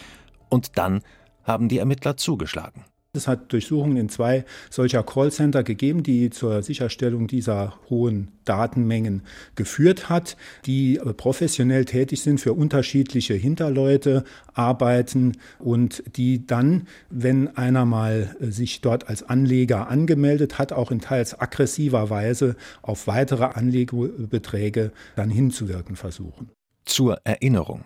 Und 0.49 0.79
dann 0.79 1.03
haben 1.45 1.69
die 1.69 1.79
Ermittler 1.79 2.17
zugeschlagen. 2.17 2.85
Es 3.17 3.29
hat 3.29 3.53
Durchsuchungen 3.53 3.97
in 3.97 4.09
zwei 4.09 4.45
solcher 4.71 5.05
Callcenter 5.05 5.63
gegeben, 5.63 6.03
die 6.03 6.31
zur 6.31 6.63
Sicherstellung 6.63 7.29
dieser 7.29 7.79
hohen 7.89 8.33
Datenmengen 8.45 9.23
geführt 9.55 10.09
hat, 10.09 10.37
die 10.67 11.01
professionell 11.17 11.85
tätig 11.85 12.23
sind 12.23 12.41
für 12.41 12.53
unterschiedliche 12.53 13.35
Hinterleute, 13.35 14.25
arbeiten 14.53 15.39
und 15.61 16.03
die 16.17 16.45
dann, 16.45 16.89
wenn 17.09 17.57
einer 17.57 17.85
mal 17.85 18.37
sich 18.41 18.81
dort 18.81 19.09
als 19.09 19.23
Anleger 19.23 19.89
angemeldet 19.89 20.59
hat, 20.59 20.73
auch 20.73 20.91
in 20.91 21.01
teils 21.01 21.39
aggressiver 21.39 22.11
Weise 22.11 22.57
auf 22.83 23.07
weitere 23.07 23.45
Anlegebeträge 23.45 24.93
dann 25.15 25.31
hinzuwirken 25.31 25.95
versuchen. 25.95 26.51
Zur 26.85 27.21
Erinnerung. 27.25 27.85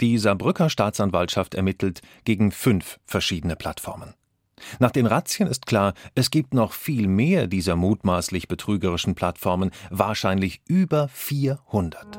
Die 0.00 0.18
Saarbrücker 0.18 0.68
Staatsanwaltschaft 0.68 1.54
ermittelt 1.54 2.02
gegen 2.24 2.50
fünf 2.50 2.98
verschiedene 3.06 3.54
Plattformen. 3.54 4.14
Nach 4.78 4.90
den 4.90 5.06
Razzien 5.06 5.48
ist 5.48 5.66
klar, 5.66 5.94
es 6.14 6.30
gibt 6.30 6.54
noch 6.54 6.72
viel 6.72 7.08
mehr 7.08 7.46
dieser 7.46 7.76
mutmaßlich 7.76 8.48
betrügerischen 8.48 9.14
Plattformen, 9.14 9.70
wahrscheinlich 9.90 10.60
über 10.68 11.08
400. 11.08 12.18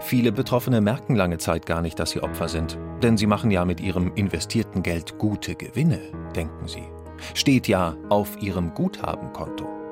Viele 0.00 0.32
Betroffene 0.32 0.82
merken 0.82 1.16
lange 1.16 1.38
Zeit 1.38 1.64
gar 1.64 1.80
nicht, 1.80 1.98
dass 1.98 2.10
sie 2.10 2.22
Opfer 2.22 2.48
sind, 2.48 2.78
denn 3.02 3.16
sie 3.16 3.26
machen 3.26 3.50
ja 3.50 3.64
mit 3.64 3.80
ihrem 3.80 4.12
investierten 4.14 4.82
Geld 4.82 5.18
gute 5.18 5.54
Gewinne, 5.54 5.98
denken 6.36 6.68
sie. 6.68 6.84
Steht 7.32 7.68
ja 7.68 7.96
auf 8.10 8.40
ihrem 8.42 8.74
Guthabenkonto. 8.74 9.83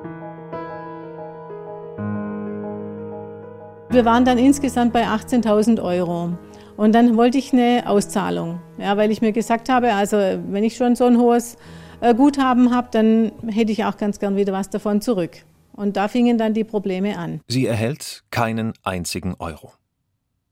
Wir 3.93 4.05
waren 4.05 4.25
dann 4.25 4.39
insgesamt 4.39 4.91
bei 4.91 5.05
18.000 5.05 5.79
Euro. 5.79 6.35
Und 6.77 6.95
dann 6.95 7.15
wollte 7.15 7.37
ich 7.37 7.53
eine 7.53 7.83
Auszahlung, 7.85 8.59
ja, 8.79 8.97
weil 8.97 9.11
ich 9.11 9.21
mir 9.21 9.33
gesagt 9.33 9.69
habe, 9.69 9.93
also 9.93 10.17
wenn 10.17 10.63
ich 10.63 10.75
schon 10.75 10.95
so 10.95 11.05
ein 11.05 11.19
hohes 11.19 11.57
äh, 12.01 12.15
Guthaben 12.15 12.73
habe, 12.73 12.87
dann 12.89 13.31
hätte 13.45 13.71
ich 13.71 13.85
auch 13.85 13.95
ganz 13.95 14.17
gern 14.17 14.35
wieder 14.35 14.51
was 14.51 14.71
davon 14.71 14.99
zurück. 14.99 15.45
Und 15.73 15.95
da 15.95 16.07
fingen 16.07 16.39
dann 16.39 16.55
die 16.55 16.63
Probleme 16.63 17.19
an. 17.19 17.41
Sie 17.47 17.67
erhält 17.67 18.23
keinen 18.31 18.73
einzigen 18.81 19.35
Euro. 19.37 19.73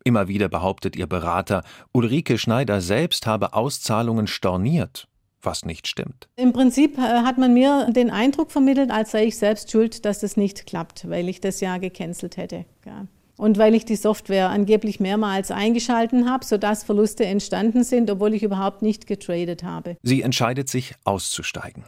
Immer 0.03 0.27
wieder 0.27 0.47
behauptet 0.47 0.95
ihr 0.95 1.07
Berater, 1.07 1.63
Ulrike 1.93 2.37
Schneider 2.37 2.79
selbst 2.79 3.25
habe 3.25 3.53
Auszahlungen 3.53 4.27
storniert, 4.27 5.07
was 5.41 5.65
nicht 5.65 5.87
stimmt. 5.87 6.29
Im 6.35 6.53
Prinzip 6.53 6.99
äh, 6.99 7.01
hat 7.01 7.39
man 7.39 7.55
mir 7.55 7.87
den 7.89 8.11
Eindruck 8.11 8.51
vermittelt, 8.51 8.91
als 8.91 9.09
sei 9.09 9.25
ich 9.25 9.39
selbst 9.39 9.71
schuld, 9.71 10.05
dass 10.05 10.19
das 10.19 10.37
nicht 10.37 10.67
klappt, 10.67 11.09
weil 11.09 11.27
ich 11.27 11.41
das 11.41 11.59
ja 11.59 11.79
gecancelt 11.79 12.37
hätte. 12.37 12.65
Ja 12.85 13.07
und 13.37 13.57
weil 13.57 13.75
ich 13.75 13.85
die 13.85 13.95
Software 13.95 14.49
angeblich 14.49 14.99
mehrmals 14.99 15.51
eingeschalten 15.51 16.29
habe, 16.29 16.45
sodass 16.45 16.83
Verluste 16.83 17.25
entstanden 17.25 17.83
sind, 17.83 18.09
obwohl 18.09 18.33
ich 18.33 18.43
überhaupt 18.43 18.81
nicht 18.81 19.07
getradet 19.07 19.63
habe. 19.63 19.97
Sie 20.03 20.21
entscheidet 20.21 20.69
sich 20.69 20.95
auszusteigen. 21.03 21.85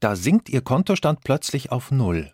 Da 0.00 0.16
sinkt 0.16 0.48
ihr 0.48 0.62
Kontostand 0.62 1.20
plötzlich 1.22 1.72
auf 1.72 1.90
Null. 1.90 2.32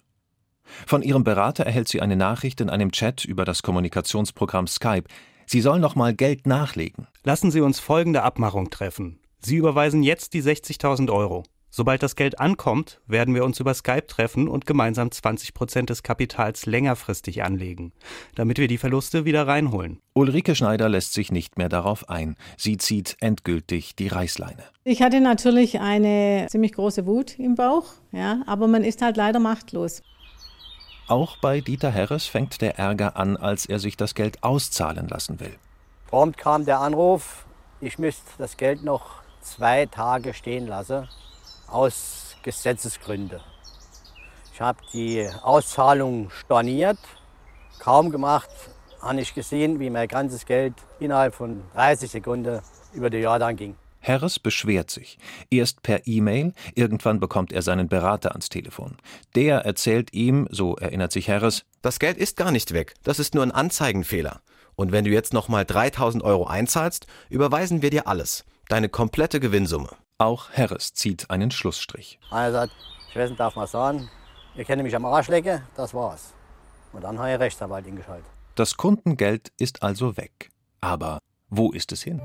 Von 0.87 1.03
ihrem 1.03 1.25
Berater 1.25 1.65
erhält 1.65 1.89
sie 1.89 2.01
eine 2.01 2.17
Nachricht 2.17 2.61
in 2.61 2.71
einem 2.71 2.93
Chat 2.93 3.25
über 3.25 3.45
das 3.45 3.63
Kommunikationsprogramm 3.63 4.67
Skype. 4.67 5.05
Sie 5.47 5.61
soll 5.61 5.79
noch 5.79 5.95
mal 5.95 6.15
Geld 6.15 6.47
nachlegen. 6.47 7.07
Lassen 7.23 7.51
Sie 7.51 7.61
uns 7.61 7.79
folgende 7.79 8.23
Abmachung 8.23 8.71
treffen. 8.71 9.21
Sie 9.39 9.57
überweisen 9.57 10.03
jetzt 10.03 10.35
die 10.35 10.43
60.000 10.43 11.13
Euro. 11.13 11.45
Sobald 11.77 12.03
das 12.03 12.17
Geld 12.17 12.41
ankommt, 12.41 13.03
werden 13.07 13.35
wir 13.35 13.45
uns 13.45 13.61
über 13.61 13.75
Skype 13.75 14.07
treffen 14.07 14.49
und 14.49 14.65
gemeinsam 14.65 15.11
20 15.11 15.53
Prozent 15.53 15.91
des 15.91 16.03
Kapitals 16.03 16.65
längerfristig 16.65 17.45
anlegen, 17.45 17.93
damit 18.35 18.57
wir 18.57 18.67
die 18.67 18.79
Verluste 18.79 19.27
wieder 19.27 19.47
reinholen. 19.47 20.01
Ulrike 20.15 20.55
Schneider 20.55 20.89
lässt 20.89 21.13
sich 21.13 21.31
nicht 21.31 21.59
mehr 21.59 21.69
darauf 21.69 22.09
ein. 22.09 22.37
Sie 22.57 22.79
zieht 22.79 23.19
endgültig 23.21 23.95
die 23.95 24.09
Reißleine. 24.09 24.63
Ich 24.85 25.03
hatte 25.03 25.21
natürlich 25.21 25.79
eine 25.79 26.47
ziemlich 26.49 26.73
große 26.73 27.05
Wut 27.05 27.39
im 27.39 27.57
Bauch, 27.57 27.93
ja, 28.11 28.41
aber 28.47 28.69
man 28.69 28.83
ist 28.83 29.03
halt 29.03 29.19
leider 29.19 29.39
machtlos. 29.39 30.03
Auch 31.09 31.37
bei 31.43 31.61
Dieter 31.61 31.91
Herres 31.91 32.25
fängt 32.25 32.63
der 32.63 32.79
Ärger 32.79 33.19
an, 33.19 33.37
als 33.37 33.67
er 33.67 33.81
sich 33.81 33.99
das 33.99 34.15
Geld 34.15 34.43
auszahlen 34.43 35.09
lassen 35.09 35.41
will. 35.41 35.55
Prompt 36.07 36.39
kam 36.39 36.65
der 36.65 36.81
Anruf, 36.81 37.45
ich 37.83 37.99
müsste 37.99 38.31
das 38.39 38.57
Geld 38.57 38.83
noch 38.83 39.21
zwei 39.43 39.85
Tage 39.85 40.33
stehen 40.33 40.67
lassen 40.67 41.07
aus 41.69 42.37
Gesetzesgründen. 42.43 43.41
Ich 44.53 44.61
habe 44.61 44.79
die 44.93 45.29
Auszahlung 45.43 46.31
storniert, 46.31 46.99
kaum 47.79 48.11
gemacht, 48.11 48.49
habe 49.01 49.21
ich 49.21 49.35
gesehen, 49.35 49.79
wie 49.81 49.91
mein 49.91 50.09
ganzes 50.09 50.47
Geld 50.47 50.75
innerhalb 50.99 51.35
von 51.35 51.63
30 51.75 52.11
Sekunden 52.11 52.61
über 52.95 53.11
die 53.11 53.19
Jordan 53.19 53.57
ging. 53.57 53.77
Harris 54.01 54.39
beschwert 54.39 54.91
sich. 54.91 55.19
Erst 55.51 55.83
per 55.83 56.07
E-Mail, 56.07 56.53
irgendwann 56.75 57.19
bekommt 57.19 57.53
er 57.53 57.63
seinen 57.63 57.89
Berater 57.89 58.31
ans 58.31 58.49
Telefon. 58.49 58.97
Der 59.35 59.59
erzählt 59.59 60.13
ihm, 60.13 60.47
so 60.51 60.77
erinnert 60.77 61.13
sich 61.13 61.29
Harris, 61.29 61.65
das 61.83 61.99
Geld 61.99 62.17
ist 62.17 62.37
gar 62.37 62.53
nicht 62.53 62.73
weg, 62.73 62.95
das 63.03 63.19
ist 63.19 63.35
nur 63.35 63.43
ein 63.43 63.53
Anzeigenfehler. 63.53 64.41
Und 64.77 64.93
wenn 64.93 65.05
du 65.05 65.11
jetzt 65.11 65.33
nochmal 65.33 65.65
3000 65.65 66.23
Euro 66.23 66.47
einzahlst, 66.47 67.07
überweisen 67.29 67.83
wir 67.83 67.91
dir 67.91 68.07
alles, 68.07 68.45
deine 68.69 68.89
komplette 68.89 69.41
Gewinnsumme. 69.41 69.91
Auch 70.19 70.51
Harris 70.51 70.95
zieht 70.95 71.29
einen 71.31 71.51
Schlussstrich. 71.51 72.19
Weiß 72.31 72.71
nicht, 73.15 73.39
darf 73.39 73.55
man 73.55 73.67
sagen, 73.67 74.09
ihr 74.55 74.65
kennt 74.65 74.83
mich 74.83 74.97
am 74.97 75.05
Arsch 75.05 75.29
lecken, 75.29 75.61
das 75.75 75.93
war's. 75.93 76.33
Und 76.95 77.05
dann 77.05 77.19
habe 77.19 77.33
ich 77.33 77.39
Rechtsanwalt 77.39 77.87
eingeschaltet. 77.87 78.25
Das 78.55 78.79
Kundengeld 78.79 79.53
ist 79.59 79.83
also 79.83 80.17
weg. 80.17 80.51
Aber 80.81 81.19
wo 81.51 81.71
ist 81.73 81.93
es 81.93 82.03
hin? 82.03 82.23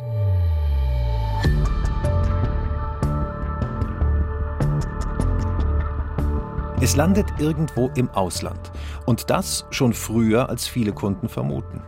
Es 6.80 6.96
landet 6.96 7.28
irgendwo 7.40 7.92
im 7.96 8.10
Ausland. 8.12 8.72
Und 9.06 9.30
das 9.30 9.66
schon 9.70 9.92
früher, 9.94 10.50
als 10.50 10.66
viele 10.66 10.94
Kunden 10.94 11.28
vermuten. 11.28 11.84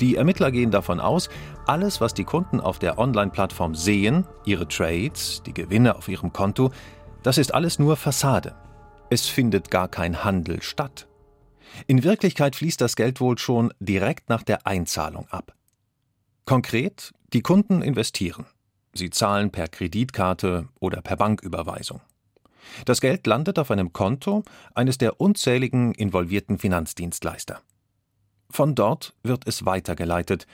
Die 0.00 0.14
Ermittler 0.14 0.52
gehen 0.52 0.70
davon 0.70 1.00
aus, 1.00 1.28
alles, 1.66 2.00
was 2.00 2.14
die 2.14 2.24
Kunden 2.24 2.60
auf 2.60 2.78
der 2.78 2.98
Online-Plattform 2.98 3.74
sehen, 3.74 4.26
ihre 4.44 4.68
Trades, 4.68 5.42
die 5.44 5.54
Gewinne 5.54 5.96
auf 5.96 6.08
ihrem 6.08 6.32
Konto, 6.32 6.70
das 7.22 7.36
ist 7.36 7.52
alles 7.52 7.78
nur 7.78 7.96
Fassade. 7.96 8.54
Es 9.10 9.26
findet 9.26 9.70
gar 9.70 9.88
kein 9.88 10.22
Handel 10.22 10.62
statt. 10.62 11.08
In 11.86 12.04
Wirklichkeit 12.04 12.56
fließt 12.56 12.80
das 12.80 12.96
Geld 12.96 13.20
wohl 13.20 13.38
schon 13.38 13.72
direkt 13.80 14.28
nach 14.28 14.42
der 14.42 14.66
Einzahlung 14.66 15.26
ab. 15.28 15.54
Konkret, 16.44 17.12
die 17.32 17.42
Kunden 17.42 17.82
investieren. 17.82 18.46
Sie 18.94 19.10
zahlen 19.10 19.50
per 19.50 19.68
Kreditkarte 19.68 20.68
oder 20.80 21.02
per 21.02 21.16
Banküberweisung. 21.16 22.00
Das 22.84 23.00
Geld 23.00 23.26
landet 23.26 23.58
auf 23.58 23.70
einem 23.70 23.92
Konto 23.92 24.44
eines 24.74 24.98
der 24.98 25.20
unzähligen 25.20 25.92
involvierten 25.92 26.58
Finanzdienstleister. 26.58 27.60
Von 28.50 28.74
dort 28.74 29.14
wird 29.22 29.46
es 29.46 29.64
weitergeleitet, 29.66 30.46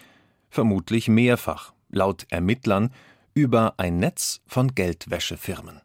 vermutlich 0.51 1.09
mehrfach, 1.09 1.73
laut 1.91 2.27
Ermittlern, 2.31 2.91
über 3.35 3.75
ein 3.77 3.99
Netz 3.99 4.41
von 4.47 4.75
Geldwäschefirmen. 4.75 5.81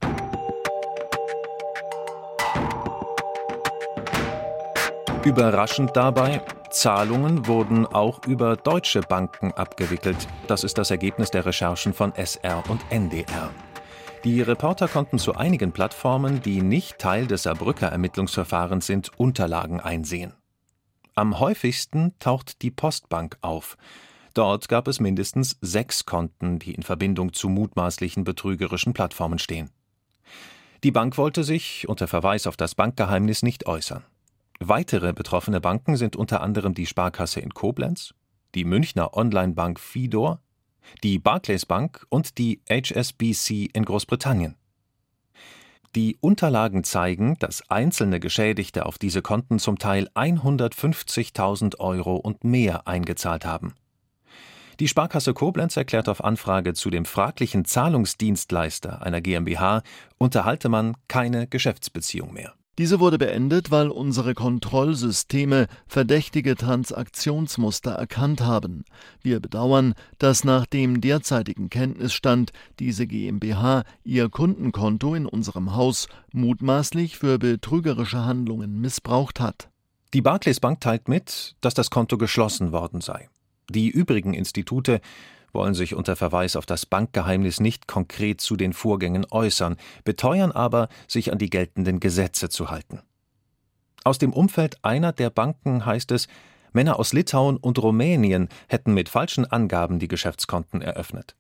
Überraschend 5.26 5.96
dabei, 5.96 6.42
Zahlungen 6.70 7.46
wurden 7.48 7.86
auch 7.86 8.26
über 8.26 8.56
deutsche 8.56 9.02
Banken 9.02 9.52
abgewickelt. 9.52 10.28
Das 10.48 10.64
ist 10.64 10.78
das 10.78 10.92
Ergebnis 10.92 11.30
der 11.30 11.46
Recherchen 11.46 11.94
von 11.94 12.14
SR 12.16 12.64
und 12.70 12.82
NDR. 12.90 13.50
Die 14.24 14.42
Reporter 14.42 14.88
konnten 14.88 15.18
zu 15.18 15.36
einigen 15.36 15.72
Plattformen, 15.72 16.42
die 16.42 16.62
nicht 16.62 17.00
Teil 17.00 17.28
des 17.28 17.44
Saarbrücker 17.44 17.88
Ermittlungsverfahrens 17.88 18.86
sind, 18.86 19.12
Unterlagen 19.18 19.80
einsehen. 19.80 20.34
Am 21.20 21.38
häufigsten 21.42 22.18
taucht 22.20 22.62
die 22.62 22.72
Postbank 22.72 23.38
auf. 23.42 23.76
Dort 24.36 24.70
gab 24.70 24.88
es 24.88 25.02
mindestens 25.02 25.58
sechs 25.60 26.06
Konten, 26.06 26.60
die 26.60 26.74
in 26.74 26.82
Verbindung 26.82 27.34
zu 27.34 27.50
mutmaßlichen 27.50 28.24
betrügerischen 28.24 28.94
Plattformen 28.94 29.38
stehen. 29.38 29.70
Die 30.82 30.92
Bank 30.92 31.18
wollte 31.18 31.44
sich 31.44 31.90
unter 31.90 32.08
Verweis 32.08 32.48
auf 32.48 32.56
das 32.56 32.74
Bankgeheimnis 32.74 33.44
nicht 33.44 33.66
äußern. 33.66 34.06
Weitere 34.62 35.12
betroffene 35.12 35.60
Banken 35.60 35.98
sind 35.98 36.16
unter 36.16 36.40
anderem 36.40 36.74
die 36.74 36.86
Sparkasse 36.86 37.42
in 37.42 37.54
Koblenz, 37.54 38.14
die 38.56 38.64
Münchner 38.64 39.14
Online-Bank 39.14 39.78
Fidor, 39.78 40.40
die 41.04 41.20
Barclays 41.20 41.66
Bank 41.66 42.06
und 42.08 42.38
die 42.38 42.62
HSBC 42.70 43.70
in 43.74 43.84
Großbritannien. 43.84 44.56
Die 45.96 46.18
Unterlagen 46.22 46.84
zeigen, 46.84 47.36
dass 47.40 47.64
einzelne 47.70 48.20
Geschädigte 48.20 48.86
auf 48.86 49.00
diese 49.00 49.22
Konten 49.24 49.58
zum 49.58 49.80
Teil 49.80 50.08
150.000 50.14 51.80
Euro 51.80 52.16
und 52.16 52.44
mehr 52.44 52.88
eingezahlt 52.88 53.46
haben. 53.46 53.74
Die 54.80 54.88
Sparkasse 54.88 55.34
Koblenz 55.34 55.76
erklärt 55.76 56.08
auf 56.08 56.24
Anfrage 56.24 56.74
zu 56.74 56.90
dem 56.90 57.06
fraglichen 57.06 57.66
Zahlungsdienstleister 57.66 59.02
einer 59.02 59.20
GmbH 59.20 59.82
unterhalte 60.18 60.70
man 60.70 60.96
keine 61.08 61.48
Geschäftsbeziehung 61.48 62.34
mehr. 62.34 62.54
Diese 62.80 63.02
wurde 63.02 63.18
beendet, 63.18 63.72
weil 63.72 63.90
unsere 63.90 64.34
Kontrollsysteme 64.34 65.68
verdächtige 65.86 66.56
Transaktionsmuster 66.56 67.92
erkannt 67.92 68.40
haben. 68.40 68.86
Wir 69.22 69.42
bedauern, 69.42 69.96
dass 70.18 70.46
nach 70.46 70.66
dem 70.66 71.02
derzeitigen 71.02 71.70
Kenntnisstand 71.70 72.54
diese 72.80 73.06
GmbH 73.06 73.84
ihr 74.06 74.30
Kundenkonto 74.30 75.14
in 75.14 75.26
unserem 75.26 75.76
Haus 75.76 76.08
mutmaßlich 76.32 77.18
für 77.18 77.38
betrügerische 77.38 78.24
Handlungen 78.24 78.80
missbraucht 78.80 79.42
hat. 79.42 79.68
Die 80.14 80.22
Barclays 80.22 80.62
Bank 80.62 80.80
teilt 80.80 81.10
mit, 81.10 81.58
dass 81.60 81.74
das 81.74 81.90
Konto 81.90 82.18
geschlossen 82.18 82.72
worden 82.72 83.02
sei. 83.02 83.28
Die 83.70 83.90
übrigen 83.90 84.34
Institute 84.34 85.02
wollen 85.54 85.74
sich 85.74 85.96
unter 85.96 86.16
Verweis 86.16 86.56
auf 86.56 86.66
das 86.66 86.86
Bankgeheimnis 86.86 87.60
nicht 87.60 87.88
konkret 87.88 88.42
zu 88.42 88.56
den 88.56 88.74
Vorgängen 88.74 89.26
äußern, 89.30 89.78
beteuern 90.04 90.52
aber, 90.52 90.90
sich 91.08 91.32
an 91.32 91.38
die 91.38 91.50
geltenden 91.50 92.00
Gesetze 92.00 92.50
zu 92.50 92.70
halten. 92.70 93.02
Aus 94.04 94.18
dem 94.18 94.34
Umfeld 94.34 94.84
einer 94.84 95.12
der 95.12 95.30
Banken 95.30 95.86
heißt 95.86 96.12
es, 96.12 96.28
Männer 96.72 97.00
aus 97.00 97.14
Litauen 97.14 97.58
und 97.58 97.80
Rumänien 97.80 98.50
hätten 98.68 98.94
mit 98.94 99.10
falschen 99.10 99.46
Angaben 99.46 100.00
die 100.00 100.08
Geschäftskonten 100.08 100.82
eröffnet. 100.82 101.36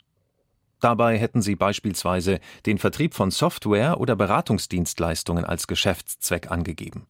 Dabei 0.79 1.17
hätten 1.17 1.41
sie 1.41 1.55
beispielsweise 1.55 2.39
den 2.65 2.77
Vertrieb 2.77 3.13
von 3.13 3.31
Software 3.31 3.99
oder 3.99 4.15
Beratungsdienstleistungen 4.15 5.45
als 5.45 5.67
Geschäftszweck 5.67 6.49
angegeben. 6.49 7.07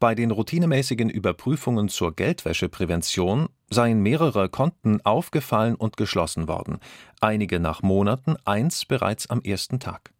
Bei 0.00 0.14
den 0.14 0.30
routinemäßigen 0.30 1.10
Überprüfungen 1.10 1.90
zur 1.90 2.16
Geldwäscheprävention 2.16 3.50
seien 3.68 4.00
mehrere 4.00 4.48
Konten 4.48 5.02
aufgefallen 5.04 5.74
und 5.74 5.98
geschlossen 5.98 6.48
worden, 6.48 6.78
einige 7.20 7.60
nach 7.60 7.82
Monaten, 7.82 8.36
eins 8.46 8.86
bereits 8.86 9.28
am 9.28 9.42
ersten 9.42 9.78
Tag. 9.78 10.14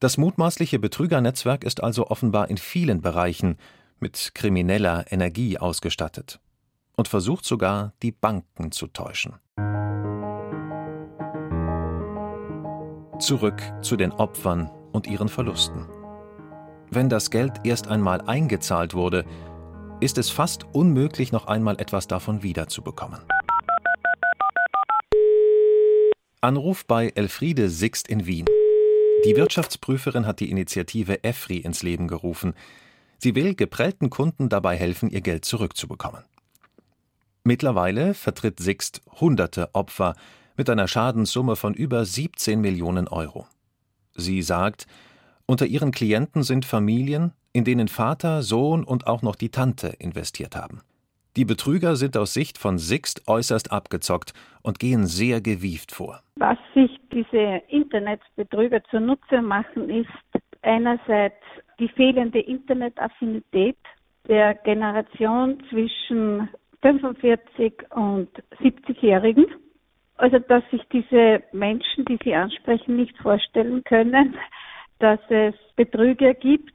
Das 0.00 0.18
mutmaßliche 0.18 0.80
Betrügernetzwerk 0.80 1.62
ist 1.62 1.80
also 1.80 2.08
offenbar 2.08 2.50
in 2.50 2.58
vielen 2.58 3.02
Bereichen 3.02 3.56
mit 4.00 4.32
krimineller 4.34 5.04
Energie 5.12 5.58
ausgestattet 5.58 6.40
und 6.96 7.06
versucht 7.06 7.44
sogar, 7.44 7.92
die 8.02 8.10
Banken 8.10 8.72
zu 8.72 8.88
täuschen. 8.88 9.34
Zurück 13.20 13.62
zu 13.80 13.96
den 13.96 14.10
Opfern 14.10 14.72
und 14.90 15.06
ihren 15.06 15.28
Verlusten. 15.28 15.86
Wenn 16.90 17.08
das 17.08 17.30
Geld 17.30 17.52
erst 17.64 17.88
einmal 17.88 18.20
eingezahlt 18.22 18.94
wurde, 18.94 19.24
ist 20.00 20.18
es 20.18 20.30
fast 20.30 20.64
unmöglich, 20.72 21.32
noch 21.32 21.46
einmal 21.46 21.80
etwas 21.80 22.06
davon 22.06 22.42
wiederzubekommen. 22.42 23.20
Anruf 26.40 26.86
bei 26.86 27.08
Elfriede 27.08 27.70
Sixt 27.70 28.08
in 28.08 28.26
Wien. 28.26 28.46
Die 29.24 29.34
Wirtschaftsprüferin 29.34 30.26
hat 30.26 30.38
die 30.40 30.50
Initiative 30.50 31.24
EFRI 31.24 31.58
ins 31.58 31.82
Leben 31.82 32.06
gerufen. 32.06 32.54
Sie 33.18 33.34
will 33.34 33.54
geprellten 33.54 34.10
Kunden 34.10 34.48
dabei 34.48 34.76
helfen, 34.76 35.10
ihr 35.10 35.22
Geld 35.22 35.44
zurückzubekommen. 35.44 36.22
Mittlerweile 37.42 38.14
vertritt 38.14 38.60
Sixt 38.60 39.02
hunderte 39.20 39.74
Opfer 39.74 40.14
mit 40.56 40.70
einer 40.70 40.86
Schadenssumme 40.86 41.56
von 41.56 41.74
über 41.74 42.04
17 42.04 42.60
Millionen 42.60 43.08
Euro. 43.08 43.46
Sie 44.14 44.42
sagt, 44.42 44.86
unter 45.46 45.66
ihren 45.66 45.92
Klienten 45.92 46.42
sind 46.42 46.64
Familien, 46.64 47.32
in 47.52 47.64
denen 47.64 47.88
Vater, 47.88 48.42
Sohn 48.42 48.84
und 48.84 49.06
auch 49.06 49.22
noch 49.22 49.36
die 49.36 49.50
Tante 49.50 49.94
investiert 49.98 50.56
haben. 50.56 50.82
Die 51.36 51.44
Betrüger 51.44 51.96
sind 51.96 52.16
aus 52.16 52.32
Sicht 52.32 52.56
von 52.56 52.78
Sixt 52.78 53.28
äußerst 53.28 53.70
abgezockt 53.70 54.32
und 54.62 54.78
gehen 54.78 55.04
sehr 55.04 55.40
gewieft 55.40 55.92
vor. 55.92 56.20
Was 56.36 56.56
sich 56.74 56.90
diese 57.12 57.62
Internetbetrüger 57.68 58.82
zunutze 58.84 59.42
machen, 59.42 59.90
ist 59.90 60.08
einerseits 60.62 61.36
die 61.78 61.88
fehlende 61.88 62.40
Internetaffinität 62.40 63.76
der 64.28 64.54
Generation 64.54 65.62
zwischen 65.68 66.48
45 66.82 67.72
und 67.90 68.28
70-Jährigen. 68.60 69.46
Also 70.16 70.38
dass 70.38 70.62
sich 70.70 70.82
diese 70.90 71.42
Menschen, 71.52 72.06
die 72.06 72.18
sie 72.24 72.34
ansprechen, 72.34 72.96
nicht 72.96 73.16
vorstellen 73.18 73.84
können, 73.84 74.36
dass 74.98 75.20
es 75.28 75.54
Betrüger 75.76 76.34
gibt, 76.34 76.72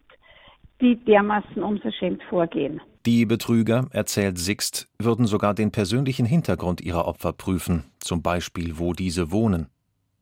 die 0.79 0.95
dermaßen 1.05 1.61
unverschämt 1.61 2.21
vorgehen. 2.29 2.81
Die 3.05 3.25
Betrüger, 3.25 3.87
erzählt 3.91 4.37
Sixt, 4.37 4.87
würden 4.99 5.25
sogar 5.25 5.53
den 5.53 5.71
persönlichen 5.71 6.25
Hintergrund 6.25 6.81
ihrer 6.81 7.07
Opfer 7.07 7.33
prüfen, 7.33 7.85
zum 7.99 8.21
Beispiel 8.21 8.77
wo 8.77 8.93
diese 8.93 9.31
wohnen. 9.31 9.67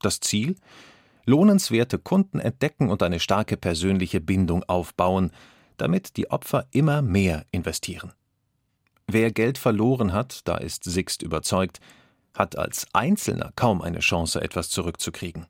Das 0.01 0.19
Ziel? 0.21 0.55
Lohnenswerte 1.25 1.99
Kunden 1.99 2.39
entdecken 2.39 2.89
und 2.89 3.03
eine 3.03 3.19
starke 3.19 3.57
persönliche 3.57 4.21
Bindung 4.21 4.63
aufbauen, 4.63 5.31
damit 5.77 6.17
die 6.17 6.31
Opfer 6.31 6.67
immer 6.71 7.01
mehr 7.01 7.45
investieren. 7.51 8.13
Wer 9.07 9.31
Geld 9.31 9.57
verloren 9.57 10.13
hat, 10.13 10.47
da 10.47 10.57
ist 10.57 10.83
Sixt 10.83 11.21
überzeugt, 11.21 11.79
hat 12.33 12.57
als 12.57 12.87
Einzelner 12.93 13.51
kaum 13.55 13.81
eine 13.81 13.99
Chance, 13.99 14.41
etwas 14.41 14.69
zurückzukriegen. 14.69 15.47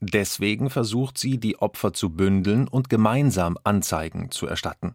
Deswegen 0.00 0.70
versucht 0.70 1.18
sie, 1.18 1.38
die 1.38 1.58
Opfer 1.58 1.92
zu 1.92 2.10
bündeln 2.10 2.66
und 2.66 2.88
gemeinsam 2.88 3.58
Anzeigen 3.64 4.30
zu 4.30 4.46
erstatten. 4.46 4.94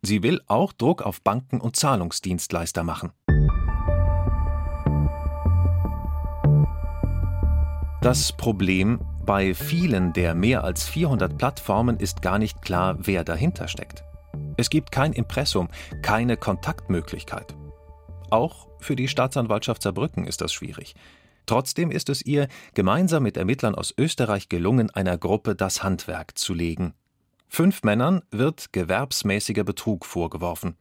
Sie 0.00 0.22
will 0.22 0.40
auch 0.46 0.72
Druck 0.72 1.02
auf 1.02 1.22
Banken 1.22 1.60
und 1.60 1.74
Zahlungsdienstleister 1.74 2.84
machen. 2.84 3.10
Das 8.00 8.32
Problem 8.32 9.00
bei 9.26 9.54
vielen 9.54 10.12
der 10.12 10.36
mehr 10.36 10.62
als 10.62 10.88
400 10.88 11.36
Plattformen 11.36 11.98
ist 11.98 12.22
gar 12.22 12.38
nicht 12.38 12.62
klar, 12.62 12.96
wer 13.00 13.24
dahinter 13.24 13.66
steckt. 13.66 14.04
Es 14.56 14.70
gibt 14.70 14.92
kein 14.92 15.12
Impressum, 15.12 15.68
keine 16.00 16.36
Kontaktmöglichkeit. 16.36 17.56
Auch 18.30 18.68
für 18.78 18.94
die 18.94 19.08
Staatsanwaltschaft 19.08 19.82
Saarbrücken 19.82 20.26
ist 20.26 20.40
das 20.40 20.52
schwierig. 20.52 20.94
Trotzdem 21.48 21.90
ist 21.90 22.10
es 22.10 22.20
ihr 22.20 22.46
gemeinsam 22.74 23.22
mit 23.22 23.38
Ermittlern 23.38 23.74
aus 23.74 23.94
Österreich 23.96 24.50
gelungen, 24.50 24.90
einer 24.90 25.16
Gruppe 25.16 25.56
das 25.56 25.82
Handwerk 25.82 26.36
zu 26.36 26.52
legen. 26.52 26.92
Fünf 27.48 27.82
Männern 27.84 28.20
wird 28.30 28.74
gewerbsmäßiger 28.74 29.64
Betrug 29.64 30.04
vorgeworfen. 30.04 30.76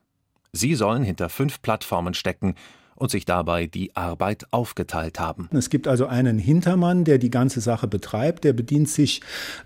Sie 0.52 0.76
sollen 0.76 1.04
hinter 1.04 1.30
fünf 1.30 1.62
Plattformen 1.62 2.14
stecken 2.14 2.56
und 2.98 3.12
sich 3.12 3.26
dabei 3.26 3.68
die 3.68 3.96
Arbeit 3.96 4.48
aufgeteilt 4.52 5.20
haben. 5.20 5.50
Es 5.54 5.70
gibt 5.70 5.88
also 5.88 6.08
einen 6.08 6.40
Hintermann, 6.40 7.04
der 7.04 7.18
die 7.18 7.30
ganze 7.30 7.62
Sache 7.62 7.88
betreibt. 7.88 8.44
Der 8.44 8.54
bedient 8.54 8.90
sich 8.90 9.22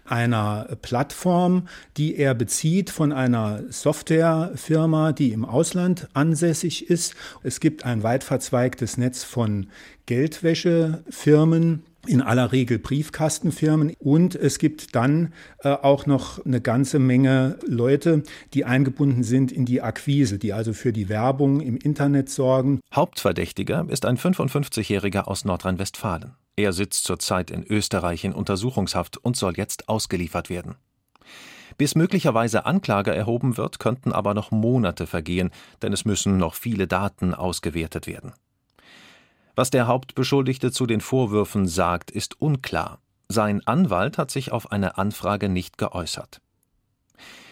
einer 0.05 0.67
Plattform, 0.81 1.67
die 1.97 2.15
er 2.15 2.33
bezieht 2.35 2.89
von 2.89 3.11
einer 3.11 3.63
Softwarefirma, 3.69 5.13
die 5.13 5.31
im 5.31 5.45
Ausland 5.45 6.07
ansässig 6.13 6.89
ist. 6.89 7.15
Es 7.43 7.59
gibt 7.59 7.85
ein 7.85 8.03
weit 8.03 8.23
verzweigtes 8.23 8.97
Netz 8.97 9.23
von 9.23 9.67
Geldwäschefirmen, 10.05 11.83
in 12.07 12.21
aller 12.21 12.51
Regel 12.51 12.79
Briefkastenfirmen 12.79 13.93
und 13.99 14.35
es 14.35 14.57
gibt 14.57 14.95
dann 14.95 15.33
äh, 15.59 15.69
auch 15.69 16.05
noch 16.05 16.43
eine 16.45 16.61
ganze 16.61 16.99
Menge 16.99 17.57
Leute, 17.65 18.23
die 18.53 18.65
eingebunden 18.65 19.23
sind 19.23 19.51
in 19.51 19.65
die 19.65 19.81
Akquise, 19.81 20.39
die 20.39 20.53
also 20.53 20.73
für 20.73 20.93
die 20.93 21.09
Werbung 21.09 21.61
im 21.61 21.77
Internet 21.77 22.29
sorgen. 22.29 22.79
Hauptverdächtiger 22.93 23.85
ist 23.89 24.05
ein 24.05 24.17
55-Jähriger 24.17 25.23
aus 25.23 25.45
Nordrhein-Westfalen. 25.45 26.33
Er 26.55 26.73
sitzt 26.73 27.05
zurzeit 27.05 27.49
in 27.49 27.63
Österreich 27.63 28.23
in 28.23 28.33
Untersuchungshaft 28.33 29.17
und 29.17 29.37
soll 29.37 29.53
jetzt 29.57 29.89
ausgeliefert 29.89 30.49
werden. 30.49 30.75
Bis 31.77 31.95
möglicherweise 31.95 32.65
Anklage 32.65 33.15
erhoben 33.15 33.57
wird, 33.57 33.79
könnten 33.79 34.11
aber 34.11 34.33
noch 34.33 34.51
Monate 34.51 35.07
vergehen, 35.07 35.51
denn 35.81 35.93
es 35.93 36.05
müssen 36.05 36.37
noch 36.37 36.53
viele 36.53 36.87
Daten 36.87 37.33
ausgewertet 37.33 38.07
werden. 38.07 38.33
Was 39.55 39.69
der 39.69 39.87
Hauptbeschuldigte 39.87 40.71
zu 40.71 40.85
den 40.85 41.01
Vorwürfen 41.01 41.67
sagt, 41.67 42.11
ist 42.11 42.39
unklar. 42.41 42.99
Sein 43.27 43.65
Anwalt 43.65 44.17
hat 44.17 44.31
sich 44.31 44.51
auf 44.51 44.71
eine 44.71 44.97
Anfrage 44.97 45.49
nicht 45.49 45.77
geäußert. 45.77 46.41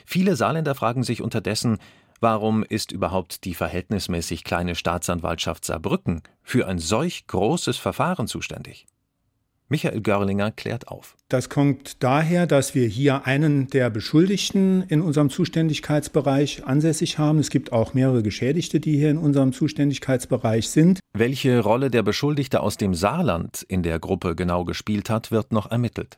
Viele 0.06 0.36
Saarländer 0.36 0.76
fragen 0.76 1.04
sich 1.04 1.22
unterdessen, 1.22 1.78
warum 2.20 2.64
ist 2.64 2.92
überhaupt 2.92 3.46
die 3.46 3.54
verhältnismäßig 3.54 4.44
kleine 4.44 4.76
Staatsanwaltschaft 4.76 5.66
Saarbrücken 5.66 6.24
für 6.42 6.68
ein 6.68 6.80
solch 6.80 7.28
großes 7.28 7.78
Verfahren 7.78 8.28
zuständig? 8.28 8.88
Michael 9.70 10.02
Görlinger 10.02 10.52
klärt 10.52 10.88
auf. 10.88 11.16
Das 11.30 11.48
kommt 11.48 12.04
daher, 12.04 12.48
dass 12.48 12.74
wir 12.74 12.88
hier 12.88 13.28
einen 13.28 13.68
der 13.68 13.92
Beschuldigten 13.92 14.82
in 14.82 15.02
unserem 15.02 15.30
Zuständigkeitsbereich 15.30 16.66
ansässig 16.66 17.20
haben. 17.20 17.38
Es 17.38 17.52
gibt 17.52 17.72
auch 17.72 17.94
mehrere 17.94 18.24
Geschädigte, 18.24 18.80
die 18.80 18.98
hier 18.98 19.12
in 19.12 19.20
unserem 19.20 19.54
Zuständigkeitsbereich 19.54 20.70
sind. 20.70 21.00
Welche 21.14 21.60
Rolle 21.60 21.92
der 21.92 22.02
Beschuldigte 22.02 22.62
aus 22.62 22.78
dem 22.78 22.96
Saarland 22.96 23.62
in 23.62 23.84
der 23.84 24.00
Gruppe 24.00 24.36
genau 24.36 24.66
gespielt 24.66 25.10
hat, 25.12 25.30
wird 25.30 25.52
noch 25.52 25.70
ermittelt. 25.70 26.18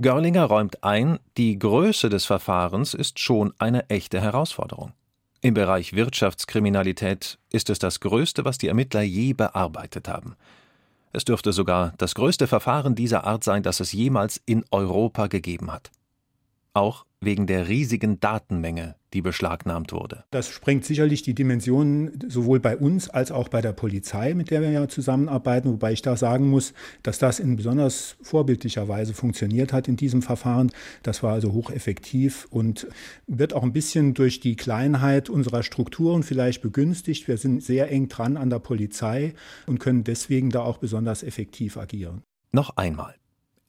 Görlinger 0.00 0.44
räumt 0.44 0.82
ein, 0.82 1.20
die 1.36 1.56
Größe 1.56 2.08
des 2.08 2.24
Verfahrens 2.24 2.94
ist 2.94 3.20
schon 3.20 3.52
eine 3.58 3.88
echte 3.88 4.20
Herausforderung. 4.20 4.92
Im 5.40 5.54
Bereich 5.54 5.94
Wirtschaftskriminalität 5.94 7.38
ist 7.50 7.70
es 7.70 7.78
das 7.78 8.00
Größte, 8.00 8.44
was 8.44 8.58
die 8.58 8.68
Ermittler 8.68 9.02
je 9.02 9.32
bearbeitet 9.32 10.08
haben. 10.08 10.34
Es 11.12 11.24
dürfte 11.24 11.52
sogar 11.52 11.92
das 11.98 12.14
größte 12.14 12.46
Verfahren 12.46 12.94
dieser 12.94 13.24
Art 13.24 13.42
sein, 13.42 13.62
das 13.62 13.80
es 13.80 13.92
jemals 13.92 14.40
in 14.46 14.64
Europa 14.70 15.26
gegeben 15.26 15.72
hat. 15.72 15.90
Auch 16.72 17.04
wegen 17.20 17.46
der 17.46 17.68
riesigen 17.68 18.20
Datenmenge, 18.20 18.94
die 19.14 19.22
beschlagnahmt 19.22 19.92
wurde. 19.92 20.24
Das 20.30 20.48
sprengt 20.48 20.84
sicherlich 20.84 21.22
die 21.22 21.34
Dimensionen 21.34 22.18
sowohl 22.28 22.60
bei 22.60 22.76
uns 22.76 23.08
als 23.08 23.32
auch 23.32 23.48
bei 23.48 23.60
der 23.60 23.72
Polizei, 23.72 24.34
mit 24.34 24.50
der 24.50 24.62
wir 24.62 24.70
ja 24.70 24.88
zusammenarbeiten, 24.88 25.70
wobei 25.70 25.92
ich 25.92 26.02
da 26.02 26.16
sagen 26.16 26.48
muss, 26.48 26.72
dass 27.02 27.18
das 27.18 27.40
in 27.40 27.56
besonders 27.56 28.16
vorbildlicher 28.22 28.88
Weise 28.88 29.14
funktioniert 29.14 29.72
hat 29.72 29.88
in 29.88 29.96
diesem 29.96 30.22
Verfahren. 30.22 30.70
Das 31.02 31.22
war 31.22 31.32
also 31.32 31.52
hocheffektiv 31.52 32.46
und 32.50 32.86
wird 33.26 33.52
auch 33.52 33.62
ein 33.62 33.72
bisschen 33.72 34.14
durch 34.14 34.40
die 34.40 34.56
Kleinheit 34.56 35.28
unserer 35.28 35.62
Strukturen 35.62 36.22
vielleicht 36.22 36.62
begünstigt. 36.62 37.28
Wir 37.28 37.36
sind 37.36 37.62
sehr 37.62 37.90
eng 37.90 38.08
dran 38.08 38.36
an 38.36 38.50
der 38.50 38.58
Polizei 38.58 39.34
und 39.66 39.80
können 39.80 40.04
deswegen 40.04 40.50
da 40.50 40.60
auch 40.60 40.78
besonders 40.78 41.22
effektiv 41.22 41.76
agieren. 41.76 42.22
Noch 42.52 42.76
einmal. 42.76 43.14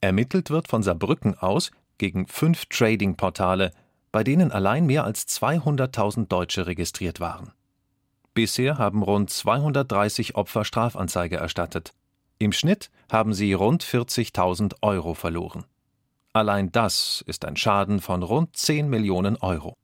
Ermittelt 0.00 0.50
wird 0.50 0.68
von 0.68 0.82
Saarbrücken 0.82 1.38
aus 1.38 1.70
gegen 1.98 2.26
fünf 2.26 2.66
Trading-Portale, 2.66 3.70
bei 4.12 4.22
denen 4.22 4.52
allein 4.52 4.86
mehr 4.86 5.04
als 5.04 5.26
200.000 5.26 6.28
Deutsche 6.28 6.66
registriert 6.66 7.18
waren. 7.18 7.52
Bisher 8.34 8.78
haben 8.78 9.02
rund 9.02 9.30
230 9.30 10.36
Opfer 10.36 10.64
Strafanzeige 10.64 11.36
erstattet. 11.36 11.92
Im 12.38 12.52
Schnitt 12.52 12.90
haben 13.10 13.34
sie 13.34 13.52
rund 13.52 13.84
40.000 13.84 14.76
Euro 14.82 15.14
verloren. 15.14 15.64
Allein 16.32 16.72
das 16.72 17.22
ist 17.26 17.44
ein 17.44 17.56
Schaden 17.56 18.00
von 18.00 18.22
rund 18.22 18.56
10 18.56 18.88
Millionen 18.88 19.36
Euro. 19.36 19.76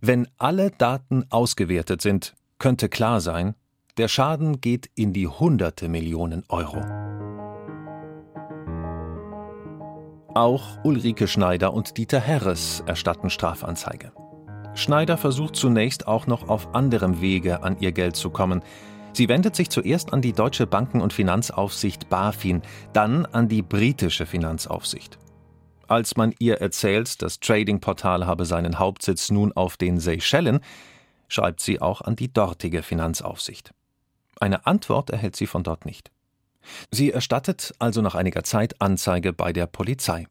Wenn 0.00 0.28
alle 0.38 0.70
Daten 0.70 1.24
ausgewertet 1.30 2.02
sind, 2.02 2.34
könnte 2.58 2.88
klar 2.88 3.20
sein, 3.20 3.54
der 3.96 4.08
Schaden 4.08 4.60
geht 4.60 4.90
in 4.94 5.12
die 5.12 5.26
hunderte 5.26 5.88
Millionen 5.88 6.44
Euro. 6.48 7.17
Auch 10.34 10.84
Ulrike 10.84 11.26
Schneider 11.26 11.72
und 11.72 11.96
Dieter 11.96 12.20
Herres 12.20 12.82
erstatten 12.86 13.30
Strafanzeige. 13.30 14.12
Schneider 14.74 15.16
versucht 15.16 15.56
zunächst 15.56 16.06
auch 16.06 16.26
noch 16.26 16.48
auf 16.48 16.74
anderem 16.74 17.20
Wege 17.22 17.62
an 17.62 17.78
ihr 17.80 17.92
Geld 17.92 18.14
zu 18.14 18.28
kommen. 18.30 18.62
Sie 19.14 19.28
wendet 19.28 19.56
sich 19.56 19.70
zuerst 19.70 20.12
an 20.12 20.20
die 20.20 20.34
deutsche 20.34 20.66
Banken- 20.66 21.00
und 21.00 21.14
Finanzaufsicht 21.14 22.10
BaFin, 22.10 22.62
dann 22.92 23.24
an 23.24 23.48
die 23.48 23.62
britische 23.62 24.26
Finanzaufsicht. 24.26 25.18
Als 25.88 26.16
man 26.16 26.34
ihr 26.38 26.60
erzählt, 26.60 27.22
das 27.22 27.40
Trading-Portal 27.40 28.26
habe 28.26 28.44
seinen 28.44 28.78
Hauptsitz 28.78 29.30
nun 29.30 29.52
auf 29.52 29.78
den 29.78 29.98
Seychellen, 29.98 30.60
schreibt 31.28 31.60
sie 31.60 31.80
auch 31.80 32.02
an 32.02 32.16
die 32.16 32.30
dortige 32.30 32.82
Finanzaufsicht. 32.82 33.72
Eine 34.38 34.66
Antwort 34.66 35.08
erhält 35.08 35.36
sie 35.36 35.46
von 35.46 35.62
dort 35.62 35.86
nicht. 35.86 36.12
Sie 36.90 37.12
erstattet 37.12 37.72
also 37.78 38.02
nach 38.02 38.14
einiger 38.14 38.44
Zeit 38.44 38.80
Anzeige 38.80 39.32
bei 39.32 39.52
der 39.52 39.66
Polizei. 39.66 40.26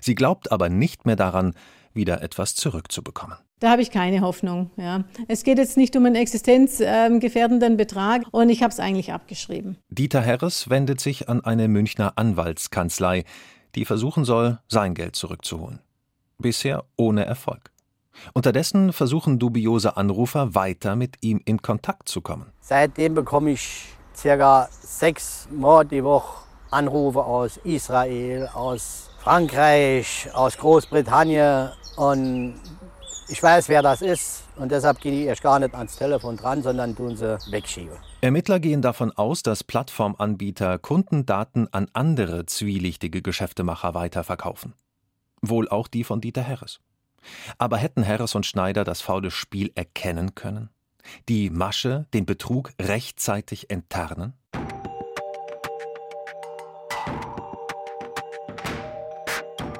Sie 0.00 0.14
glaubt 0.14 0.52
aber 0.52 0.68
nicht 0.68 1.06
mehr 1.06 1.16
daran, 1.16 1.54
wieder 1.94 2.22
etwas 2.22 2.54
zurückzubekommen. 2.54 3.36
Da 3.60 3.70
habe 3.70 3.82
ich 3.82 3.92
keine 3.92 4.22
Hoffnung. 4.22 4.70
Ja. 4.76 5.04
Es 5.28 5.44
geht 5.44 5.58
jetzt 5.58 5.76
nicht 5.76 5.94
um 5.94 6.04
einen 6.04 6.16
existenzgefährdenden 6.16 7.76
Betrag 7.76 8.24
und 8.32 8.48
ich 8.48 8.62
habe 8.62 8.72
es 8.72 8.80
eigentlich 8.80 9.12
abgeschrieben. 9.12 9.78
Dieter 9.88 10.20
Herres 10.20 10.68
wendet 10.68 11.00
sich 11.00 11.28
an 11.28 11.44
eine 11.44 11.68
Münchner 11.68 12.14
Anwaltskanzlei, 12.16 13.24
die 13.76 13.84
versuchen 13.84 14.24
soll, 14.24 14.58
sein 14.66 14.94
Geld 14.94 15.14
zurückzuholen. 15.14 15.78
Bisher 16.38 16.84
ohne 16.96 17.24
Erfolg. 17.24 17.70
Unterdessen 18.34 18.92
versuchen 18.92 19.38
dubiose 19.38 19.96
Anrufer 19.96 20.56
weiter 20.56 20.96
mit 20.96 21.18
ihm 21.20 21.40
in 21.44 21.62
Kontakt 21.62 22.08
zu 22.08 22.20
kommen. 22.20 22.52
Seitdem 22.60 23.14
bekomme 23.14 23.52
ich 23.52 23.94
circa 24.22 24.68
sechs 24.70 25.48
Mal 25.50 25.84
die 25.84 26.04
Woche 26.04 26.44
Anrufe 26.70 27.24
aus 27.24 27.58
Israel, 27.64 28.48
aus 28.54 29.10
Frankreich, 29.18 30.28
aus 30.32 30.56
Großbritannien 30.56 31.70
und 31.96 32.54
ich 33.28 33.42
weiß, 33.42 33.68
wer 33.68 33.82
das 33.82 34.00
ist 34.00 34.44
und 34.56 34.70
deshalb 34.70 35.00
gehe 35.00 35.12
ich 35.12 35.26
erst 35.26 35.42
gar 35.42 35.58
nicht 35.58 35.74
ans 35.74 35.96
Telefon 35.96 36.36
dran, 36.36 36.62
sondern 36.62 36.94
tun 36.94 37.16
sie 37.16 37.36
wegschieben. 37.50 37.96
Ermittler 38.20 38.60
gehen 38.60 38.80
davon 38.80 39.10
aus, 39.12 39.42
dass 39.42 39.64
Plattformanbieter 39.64 40.78
Kundendaten 40.78 41.72
an 41.72 41.88
andere 41.92 42.46
zwielichtige 42.46 43.22
Geschäftemacher 43.22 43.94
weiterverkaufen. 43.94 44.74
Wohl 45.40 45.68
auch 45.68 45.88
die 45.88 46.04
von 46.04 46.20
Dieter 46.20 46.42
Herres. 46.42 46.78
Aber 47.58 47.76
hätten 47.76 48.02
Herres 48.02 48.34
und 48.34 48.46
Schneider 48.46 48.84
das 48.84 49.00
faule 49.00 49.32
Spiel 49.32 49.72
erkennen 49.74 50.34
können? 50.36 50.70
Die 51.28 51.50
Masche, 51.50 52.06
den 52.14 52.26
Betrug 52.26 52.72
rechtzeitig 52.80 53.70
enttarnen? 53.70 54.34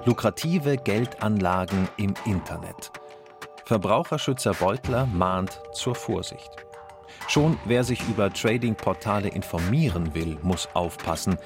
Lukrative 0.04 0.78
Geldanlagen 0.78 1.88
im 1.96 2.14
Internet. 2.24 2.90
Verbraucherschützer 3.64 4.52
Beutler 4.54 5.06
mahnt 5.06 5.60
zur 5.72 5.94
Vorsicht. 5.94 6.50
Schon 7.28 7.56
wer 7.64 7.84
sich 7.84 8.06
über 8.08 8.32
Trading-Portale 8.32 9.28
informieren 9.28 10.14
will, 10.14 10.38
muss 10.42 10.68
aufpassen, 10.74 11.38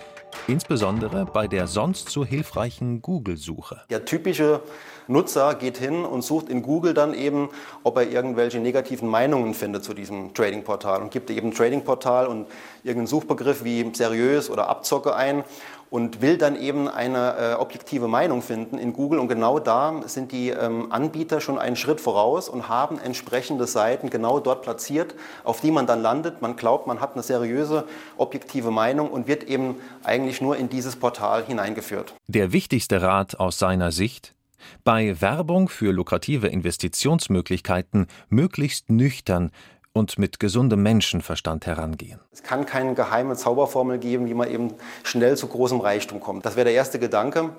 insbesondere 0.47 1.27
bei 1.27 1.47
der 1.47 1.67
sonst 1.67 2.11
so 2.11 2.25
hilfreichen 2.25 3.03
Google-Suche. 3.03 3.83
Der 3.91 4.05
typische 4.05 4.61
Nutzer 5.09 5.55
geht 5.55 5.79
hin 5.79 6.05
und 6.05 6.23
sucht 6.23 6.49
in 6.49 6.63
Google 6.63 6.93
dann 6.93 7.15
eben, 7.15 7.49
ob 7.85 7.97
er 7.97 8.11
irgendwelche 8.11 8.59
negativen 8.59 9.09
Meinungen 9.09 9.55
findet 9.55 9.85
zu 9.85 9.95
diesem 9.95 10.35
Trading-Portal 10.35 11.01
und 11.01 11.11
gibt 11.11 11.31
eben 11.31 11.55
Trading-Portal 11.55 12.27
und 12.27 12.47
irgendeinen 12.83 13.07
Suchbegriff 13.07 13.63
wie 13.63 13.89
seriös 13.95 14.51
oder 14.51 14.69
Abzocke 14.69 15.15
ein 15.15 15.45
und 15.91 16.21
will 16.21 16.37
dann 16.39 16.57
eben 16.61 16.89
eine 16.89 17.37
äh, 17.37 17.55
objektive 17.55 18.09
Meinung 18.09 18.43
finden 18.43 18.79
in 18.79 18.93
Google. 18.93 19.19
Und 19.19 19.29
genau 19.29 19.59
da 19.59 20.03
sind 20.07 20.33
die 20.33 20.51
ähm, 20.51 20.91
Anbieter 20.91 21.41
schon 21.41 21.59
einen 21.59 21.77
Schritt 21.77 22.01
voraus 22.01 22.49
und 22.49 22.69
haben 22.69 22.99
entsprechende 22.99 23.67
Seiten 23.67 24.11
genau 24.11 24.41
dort 24.41 24.63
platziert, 24.63 25.15
auf 25.45 25.61
die 25.61 25.71
man 25.71 25.87
dann 25.87 26.03
landet. 26.03 26.43
Man 26.43 26.57
glaubt, 26.57 26.87
man 26.87 27.01
hat 27.01 27.15
eine 27.15 27.23
seriöse, 27.23 27.85
objektive 28.17 28.71
Meinung 28.71 29.11
und 29.11 29.29
wird 29.29 29.45
eben 29.45 29.77
eigentlich 30.05 30.41
nur 30.41 30.57
in 30.57 30.69
dieses 30.69 30.97
Portal 30.97 31.45
hineingeführt. 31.45 32.15
Der 32.27 32.53
wichtigste 32.53 33.03
Rat 33.03 33.39
aus 33.39 33.59
seiner 33.59 33.93
Sicht, 33.93 34.37
Bei 34.85 35.21
Werbung 35.21 35.69
für 35.69 35.93
lukrative 35.93 36.49
Investitionsmöglichkeiten 36.49 38.07
möglichst 38.29 38.91
nüchtern 38.91 39.51
und 39.97 40.19
mit 40.19 40.39
gesundem 40.39 40.83
Menschenverstand 40.83 41.65
herangehen. 41.67 42.21
Es 42.31 42.43
kann 42.43 42.67
keine 42.67 42.95
geheime 42.95 43.35
Zauberformel 43.35 43.99
geben, 43.99 44.29
wie 44.29 44.35
man 44.35 44.51
eben 44.51 44.75
schnell 45.03 45.37
zu 45.37 45.49
großem 45.49 45.81
Reichtum 45.81 46.21
kommt. 46.21 46.45
Das 46.45 46.55
wäre 46.55 46.67
der 46.67 46.75
erste 46.75 46.99
Gedanke. 46.99 47.51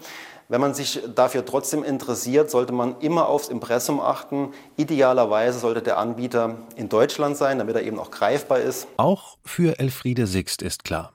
Wenn 0.48 0.62
man 0.62 0.74
sich 0.74 1.02
dafür 1.16 1.44
trotzdem 1.44 1.84
interessiert, 1.84 2.52
sollte 2.52 2.74
man 2.74 2.96
immer 3.00 3.28
aufs 3.28 3.50
Impressum 3.50 4.00
achten. 4.00 4.52
Idealerweise 4.78 5.60
sollte 5.60 5.82
der 5.82 5.98
Anbieter 5.98 6.58
in 6.76 6.90
Deutschland 6.90 7.36
sein, 7.36 7.58
damit 7.58 7.76
er 7.76 7.82
eben 7.82 8.00
auch 8.00 8.12
greifbar 8.12 8.60
ist. 8.60 8.88
Auch 8.98 9.38
für 9.44 9.80
Elfriede 9.80 10.28
Sixt 10.28 10.62
ist 10.62 10.84
klar, 10.84 11.14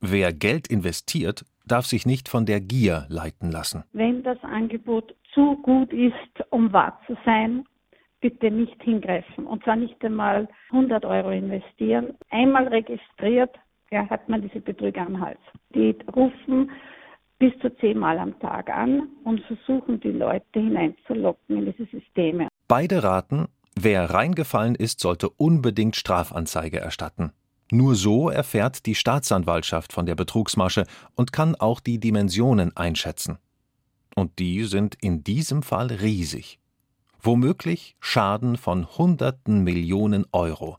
wer 0.00 0.32
Geld 0.34 0.68
investiert, 0.68 1.44
darf 1.66 1.86
sich 1.86 2.04
nicht 2.04 2.28
von 2.28 2.44
der 2.44 2.60
Gier 2.60 3.06
leiten 3.08 3.50
lassen. 3.50 3.84
Wenn 3.92 4.22
das 4.22 4.38
Angebot 4.42 5.14
zu 5.32 5.56
gut 5.62 5.92
ist, 5.92 6.44
um 6.50 6.72
wahr 6.72 7.00
zu 7.06 7.16
sein, 7.24 7.64
bitte 8.20 8.50
nicht 8.50 8.82
hingreifen. 8.82 9.46
Und 9.46 9.62
zwar 9.64 9.76
nicht 9.76 10.02
einmal 10.04 10.48
100 10.70 11.04
Euro 11.04 11.30
investieren. 11.30 12.14
Einmal 12.30 12.68
registriert, 12.68 13.54
ja, 13.90 14.08
hat 14.08 14.28
man 14.28 14.42
diese 14.42 14.60
Betrüger 14.60 15.02
am 15.02 15.20
Hals. 15.20 15.40
Die 15.74 15.96
rufen 16.14 16.70
bis 17.38 17.52
zu 17.60 17.74
zehnmal 17.78 18.18
am 18.18 18.38
Tag 18.40 18.68
an 18.68 19.08
und 19.24 19.40
versuchen, 19.42 20.00
die 20.00 20.10
Leute 20.10 20.58
hineinzulocken 20.58 21.58
in 21.58 21.72
diese 21.72 21.88
Systeme. 21.90 22.48
Beide 22.66 23.02
raten, 23.02 23.46
wer 23.78 24.10
reingefallen 24.10 24.74
ist, 24.74 25.00
sollte 25.00 25.28
unbedingt 25.30 25.96
Strafanzeige 25.96 26.80
erstatten. 26.80 27.32
Nur 27.70 27.94
so 27.94 28.30
erfährt 28.30 28.86
die 28.86 28.94
Staatsanwaltschaft 28.94 29.92
von 29.92 30.06
der 30.06 30.14
Betrugsmasche 30.14 30.84
und 31.14 31.32
kann 31.32 31.54
auch 31.54 31.80
die 31.80 32.00
Dimensionen 32.00 32.76
einschätzen. 32.76 33.38
Und 34.16 34.38
die 34.38 34.64
sind 34.64 34.96
in 35.00 35.22
diesem 35.22 35.62
Fall 35.62 35.88
riesig. 35.88 36.58
Womöglich 37.20 37.96
Schaden 37.98 38.56
von 38.56 38.86
Hunderten 38.96 39.64
Millionen 39.64 40.24
Euro. 40.30 40.76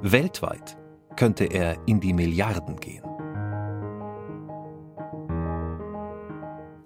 Weltweit 0.00 0.78
könnte 1.14 1.44
er 1.44 1.76
in 1.86 2.00
die 2.00 2.14
Milliarden 2.14 2.76
gehen. 2.80 3.04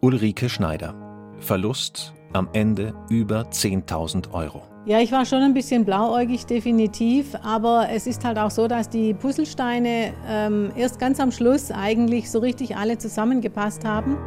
Ulrike 0.00 0.48
Schneider. 0.48 0.96
Verlust 1.38 2.12
am 2.32 2.48
Ende 2.54 2.92
über 3.08 3.42
10.000 3.42 4.32
Euro. 4.32 4.62
Ja, 4.84 4.98
ich 4.98 5.12
war 5.12 5.26
schon 5.26 5.42
ein 5.42 5.54
bisschen 5.54 5.84
blauäugig, 5.84 6.46
definitiv. 6.46 7.36
Aber 7.44 7.88
es 7.88 8.08
ist 8.08 8.24
halt 8.24 8.36
auch 8.36 8.50
so, 8.50 8.66
dass 8.66 8.88
die 8.88 9.14
Puzzlesteine 9.14 10.12
ähm, 10.26 10.72
erst 10.74 10.98
ganz 10.98 11.20
am 11.20 11.30
Schluss 11.30 11.70
eigentlich 11.70 12.28
so 12.32 12.40
richtig 12.40 12.76
alle 12.76 12.98
zusammengepasst 12.98 13.84
haben. 13.84 14.18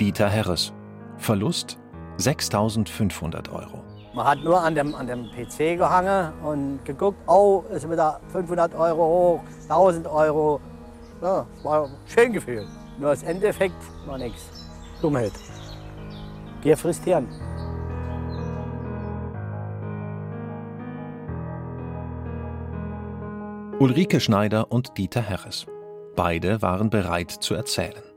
Dieter 0.00 0.28
Herres. 0.28 0.72
Verlust 1.16 1.78
6.500 2.18 3.50
Euro. 3.52 3.82
Man 4.14 4.26
hat 4.26 4.42
nur 4.42 4.60
an 4.60 4.74
dem, 4.74 4.94
an 4.94 5.06
dem 5.06 5.30
PC 5.30 5.78
gehangen 5.78 6.32
und 6.42 6.84
geguckt, 6.84 7.18
oh, 7.26 7.62
ist 7.70 7.88
wieder 7.88 8.20
500 8.32 8.74
Euro 8.74 9.04
hoch, 9.04 9.40
1000 9.68 10.06
Euro. 10.08 10.60
Ja, 11.22 11.46
war 11.62 11.88
schön 12.06 12.32
Gefühl. 12.32 12.66
Nur 12.98 13.10
das 13.10 13.22
Endeffekt 13.22 13.76
war 14.06 14.18
nichts. 14.18 14.50
Dummheit. 15.00 15.32
Gier 16.62 16.76
frisst 16.76 17.04
Hirn. 17.04 17.28
Ulrike 23.78 24.18
Schneider 24.18 24.72
und 24.72 24.98
Dieter 24.98 25.22
Herres. 25.22 25.66
Beide 26.16 26.60
waren 26.62 26.90
bereit 26.90 27.30
zu 27.30 27.54
erzählen. 27.54 28.07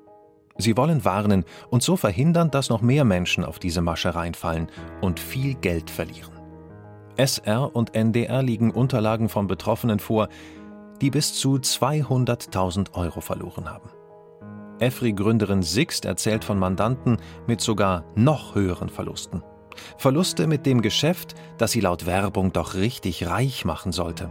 Sie 0.58 0.78
wollen 0.78 1.06
warnen 1.06 1.46
und 1.70 1.84
so 1.84 1.96
verhindern, 1.96 2.52
dass 2.52 2.70
noch 2.70 2.82
mehr 2.82 3.06
Menschen 3.06 3.44
auf 3.44 3.60
diese 3.60 3.82
Masche 3.82 4.16
reinfallen 4.16 4.68
und 5.02 5.20
viel 5.20 5.56
Geld 5.56 5.90
verlieren. 5.90 6.32
SR 7.18 7.76
und 7.76 7.96
NDR 7.96 8.42
liegen 8.42 8.72
Unterlagen 8.72 9.30
von 9.30 9.48
Betroffenen 9.48 10.00
vor, 10.00 10.30
die 11.02 11.10
bis 11.10 11.34
zu 11.34 11.56
200.000 11.56 12.94
Euro 12.94 13.22
verloren 13.22 13.70
haben. 13.70 13.90
EFRI-Gründerin 14.80 15.62
Sixt 15.62 16.06
erzählt 16.06 16.44
von 16.44 16.58
Mandanten 16.58 17.18
mit 17.48 17.62
sogar 17.62 18.04
noch 18.16 18.56
höheren 18.56 18.90
Verlusten. 18.90 19.44
Verluste 19.98 20.48
mit 20.48 20.66
dem 20.66 20.82
Geschäft, 20.82 21.36
das 21.58 21.72
sie 21.72 21.82
laut 21.82 22.06
Werbung 22.06 22.52
doch 22.52 22.74
richtig 22.74 23.28
reich 23.28 23.64
machen 23.64 23.92
sollte. 23.92 24.30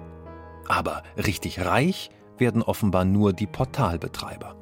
Aber 0.66 1.02
richtig 1.16 1.64
reich 1.64 2.11
werden 2.38 2.62
offenbar 2.62 3.04
nur 3.04 3.33
die 3.33 3.46
Portalbetreiber. 3.46 4.56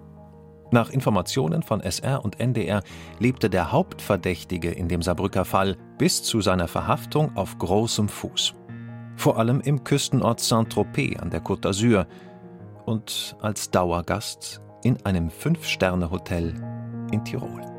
Nach 0.70 0.90
Informationen 0.90 1.62
von 1.62 1.80
SR 1.80 2.24
und 2.24 2.40
NDR 2.40 2.82
lebte 3.18 3.48
der 3.48 3.72
Hauptverdächtige 3.72 4.70
in 4.70 4.88
dem 4.88 5.02
Saarbrücker 5.02 5.44
Fall 5.44 5.76
bis 5.96 6.22
zu 6.22 6.40
seiner 6.40 6.68
Verhaftung 6.68 7.36
auf 7.36 7.56
großem 7.58 8.08
Fuß. 8.08 8.54
Vor 9.16 9.38
allem 9.38 9.60
im 9.60 9.82
Küstenort 9.82 10.40
Saint-Tropez 10.40 11.18
an 11.20 11.30
der 11.30 11.42
Côte 11.42 11.62
d'Azur 11.62 12.06
und 12.84 13.36
als 13.40 13.70
Dauergast 13.70 14.60
in 14.84 15.04
einem 15.04 15.30
Fünf-Sterne-Hotel 15.30 16.54
in 17.12 17.24
Tirol. 17.24 17.77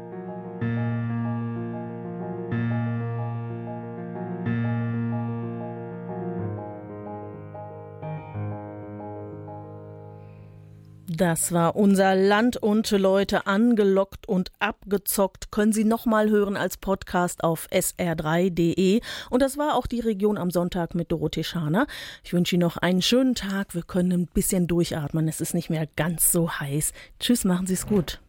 Das 11.20 11.52
war 11.52 11.76
unser 11.76 12.16
Land 12.16 12.56
und 12.56 12.90
Leute 12.92 13.46
angelockt 13.46 14.30
und 14.30 14.54
abgezockt. 14.60 15.52
Können 15.52 15.74
Sie 15.74 15.84
nochmal 15.84 16.30
hören 16.30 16.56
als 16.56 16.78
Podcast 16.78 17.44
auf 17.44 17.68
sr3.de. 17.74 19.02
Und 19.30 19.42
das 19.42 19.58
war 19.58 19.76
auch 19.76 19.86
die 19.86 20.00
Region 20.00 20.38
am 20.38 20.50
Sonntag 20.50 20.96
mit 20.96 21.12
Dorothee 21.12 21.44
Schaner. 21.44 21.88
Ich 22.24 22.32
wünsche 22.32 22.56
Ihnen 22.56 22.62
noch 22.62 22.78
einen 22.78 23.02
schönen 23.02 23.36
Tag. 23.36 23.76
Wir 23.76 23.84
können 23.84 24.14
ein 24.14 24.28
bisschen 24.28 24.68
durchatmen. 24.68 25.28
Es 25.28 25.42
ist 25.42 25.54
nicht 25.54 25.70
mehr 25.70 25.90
ganz 25.98 26.32
so 26.32 26.52
heiß. 26.52 26.94
Tschüss, 27.20 27.44
machen 27.44 27.68
Sie 27.68 27.74
es 27.74 27.86
gut. 27.86 28.18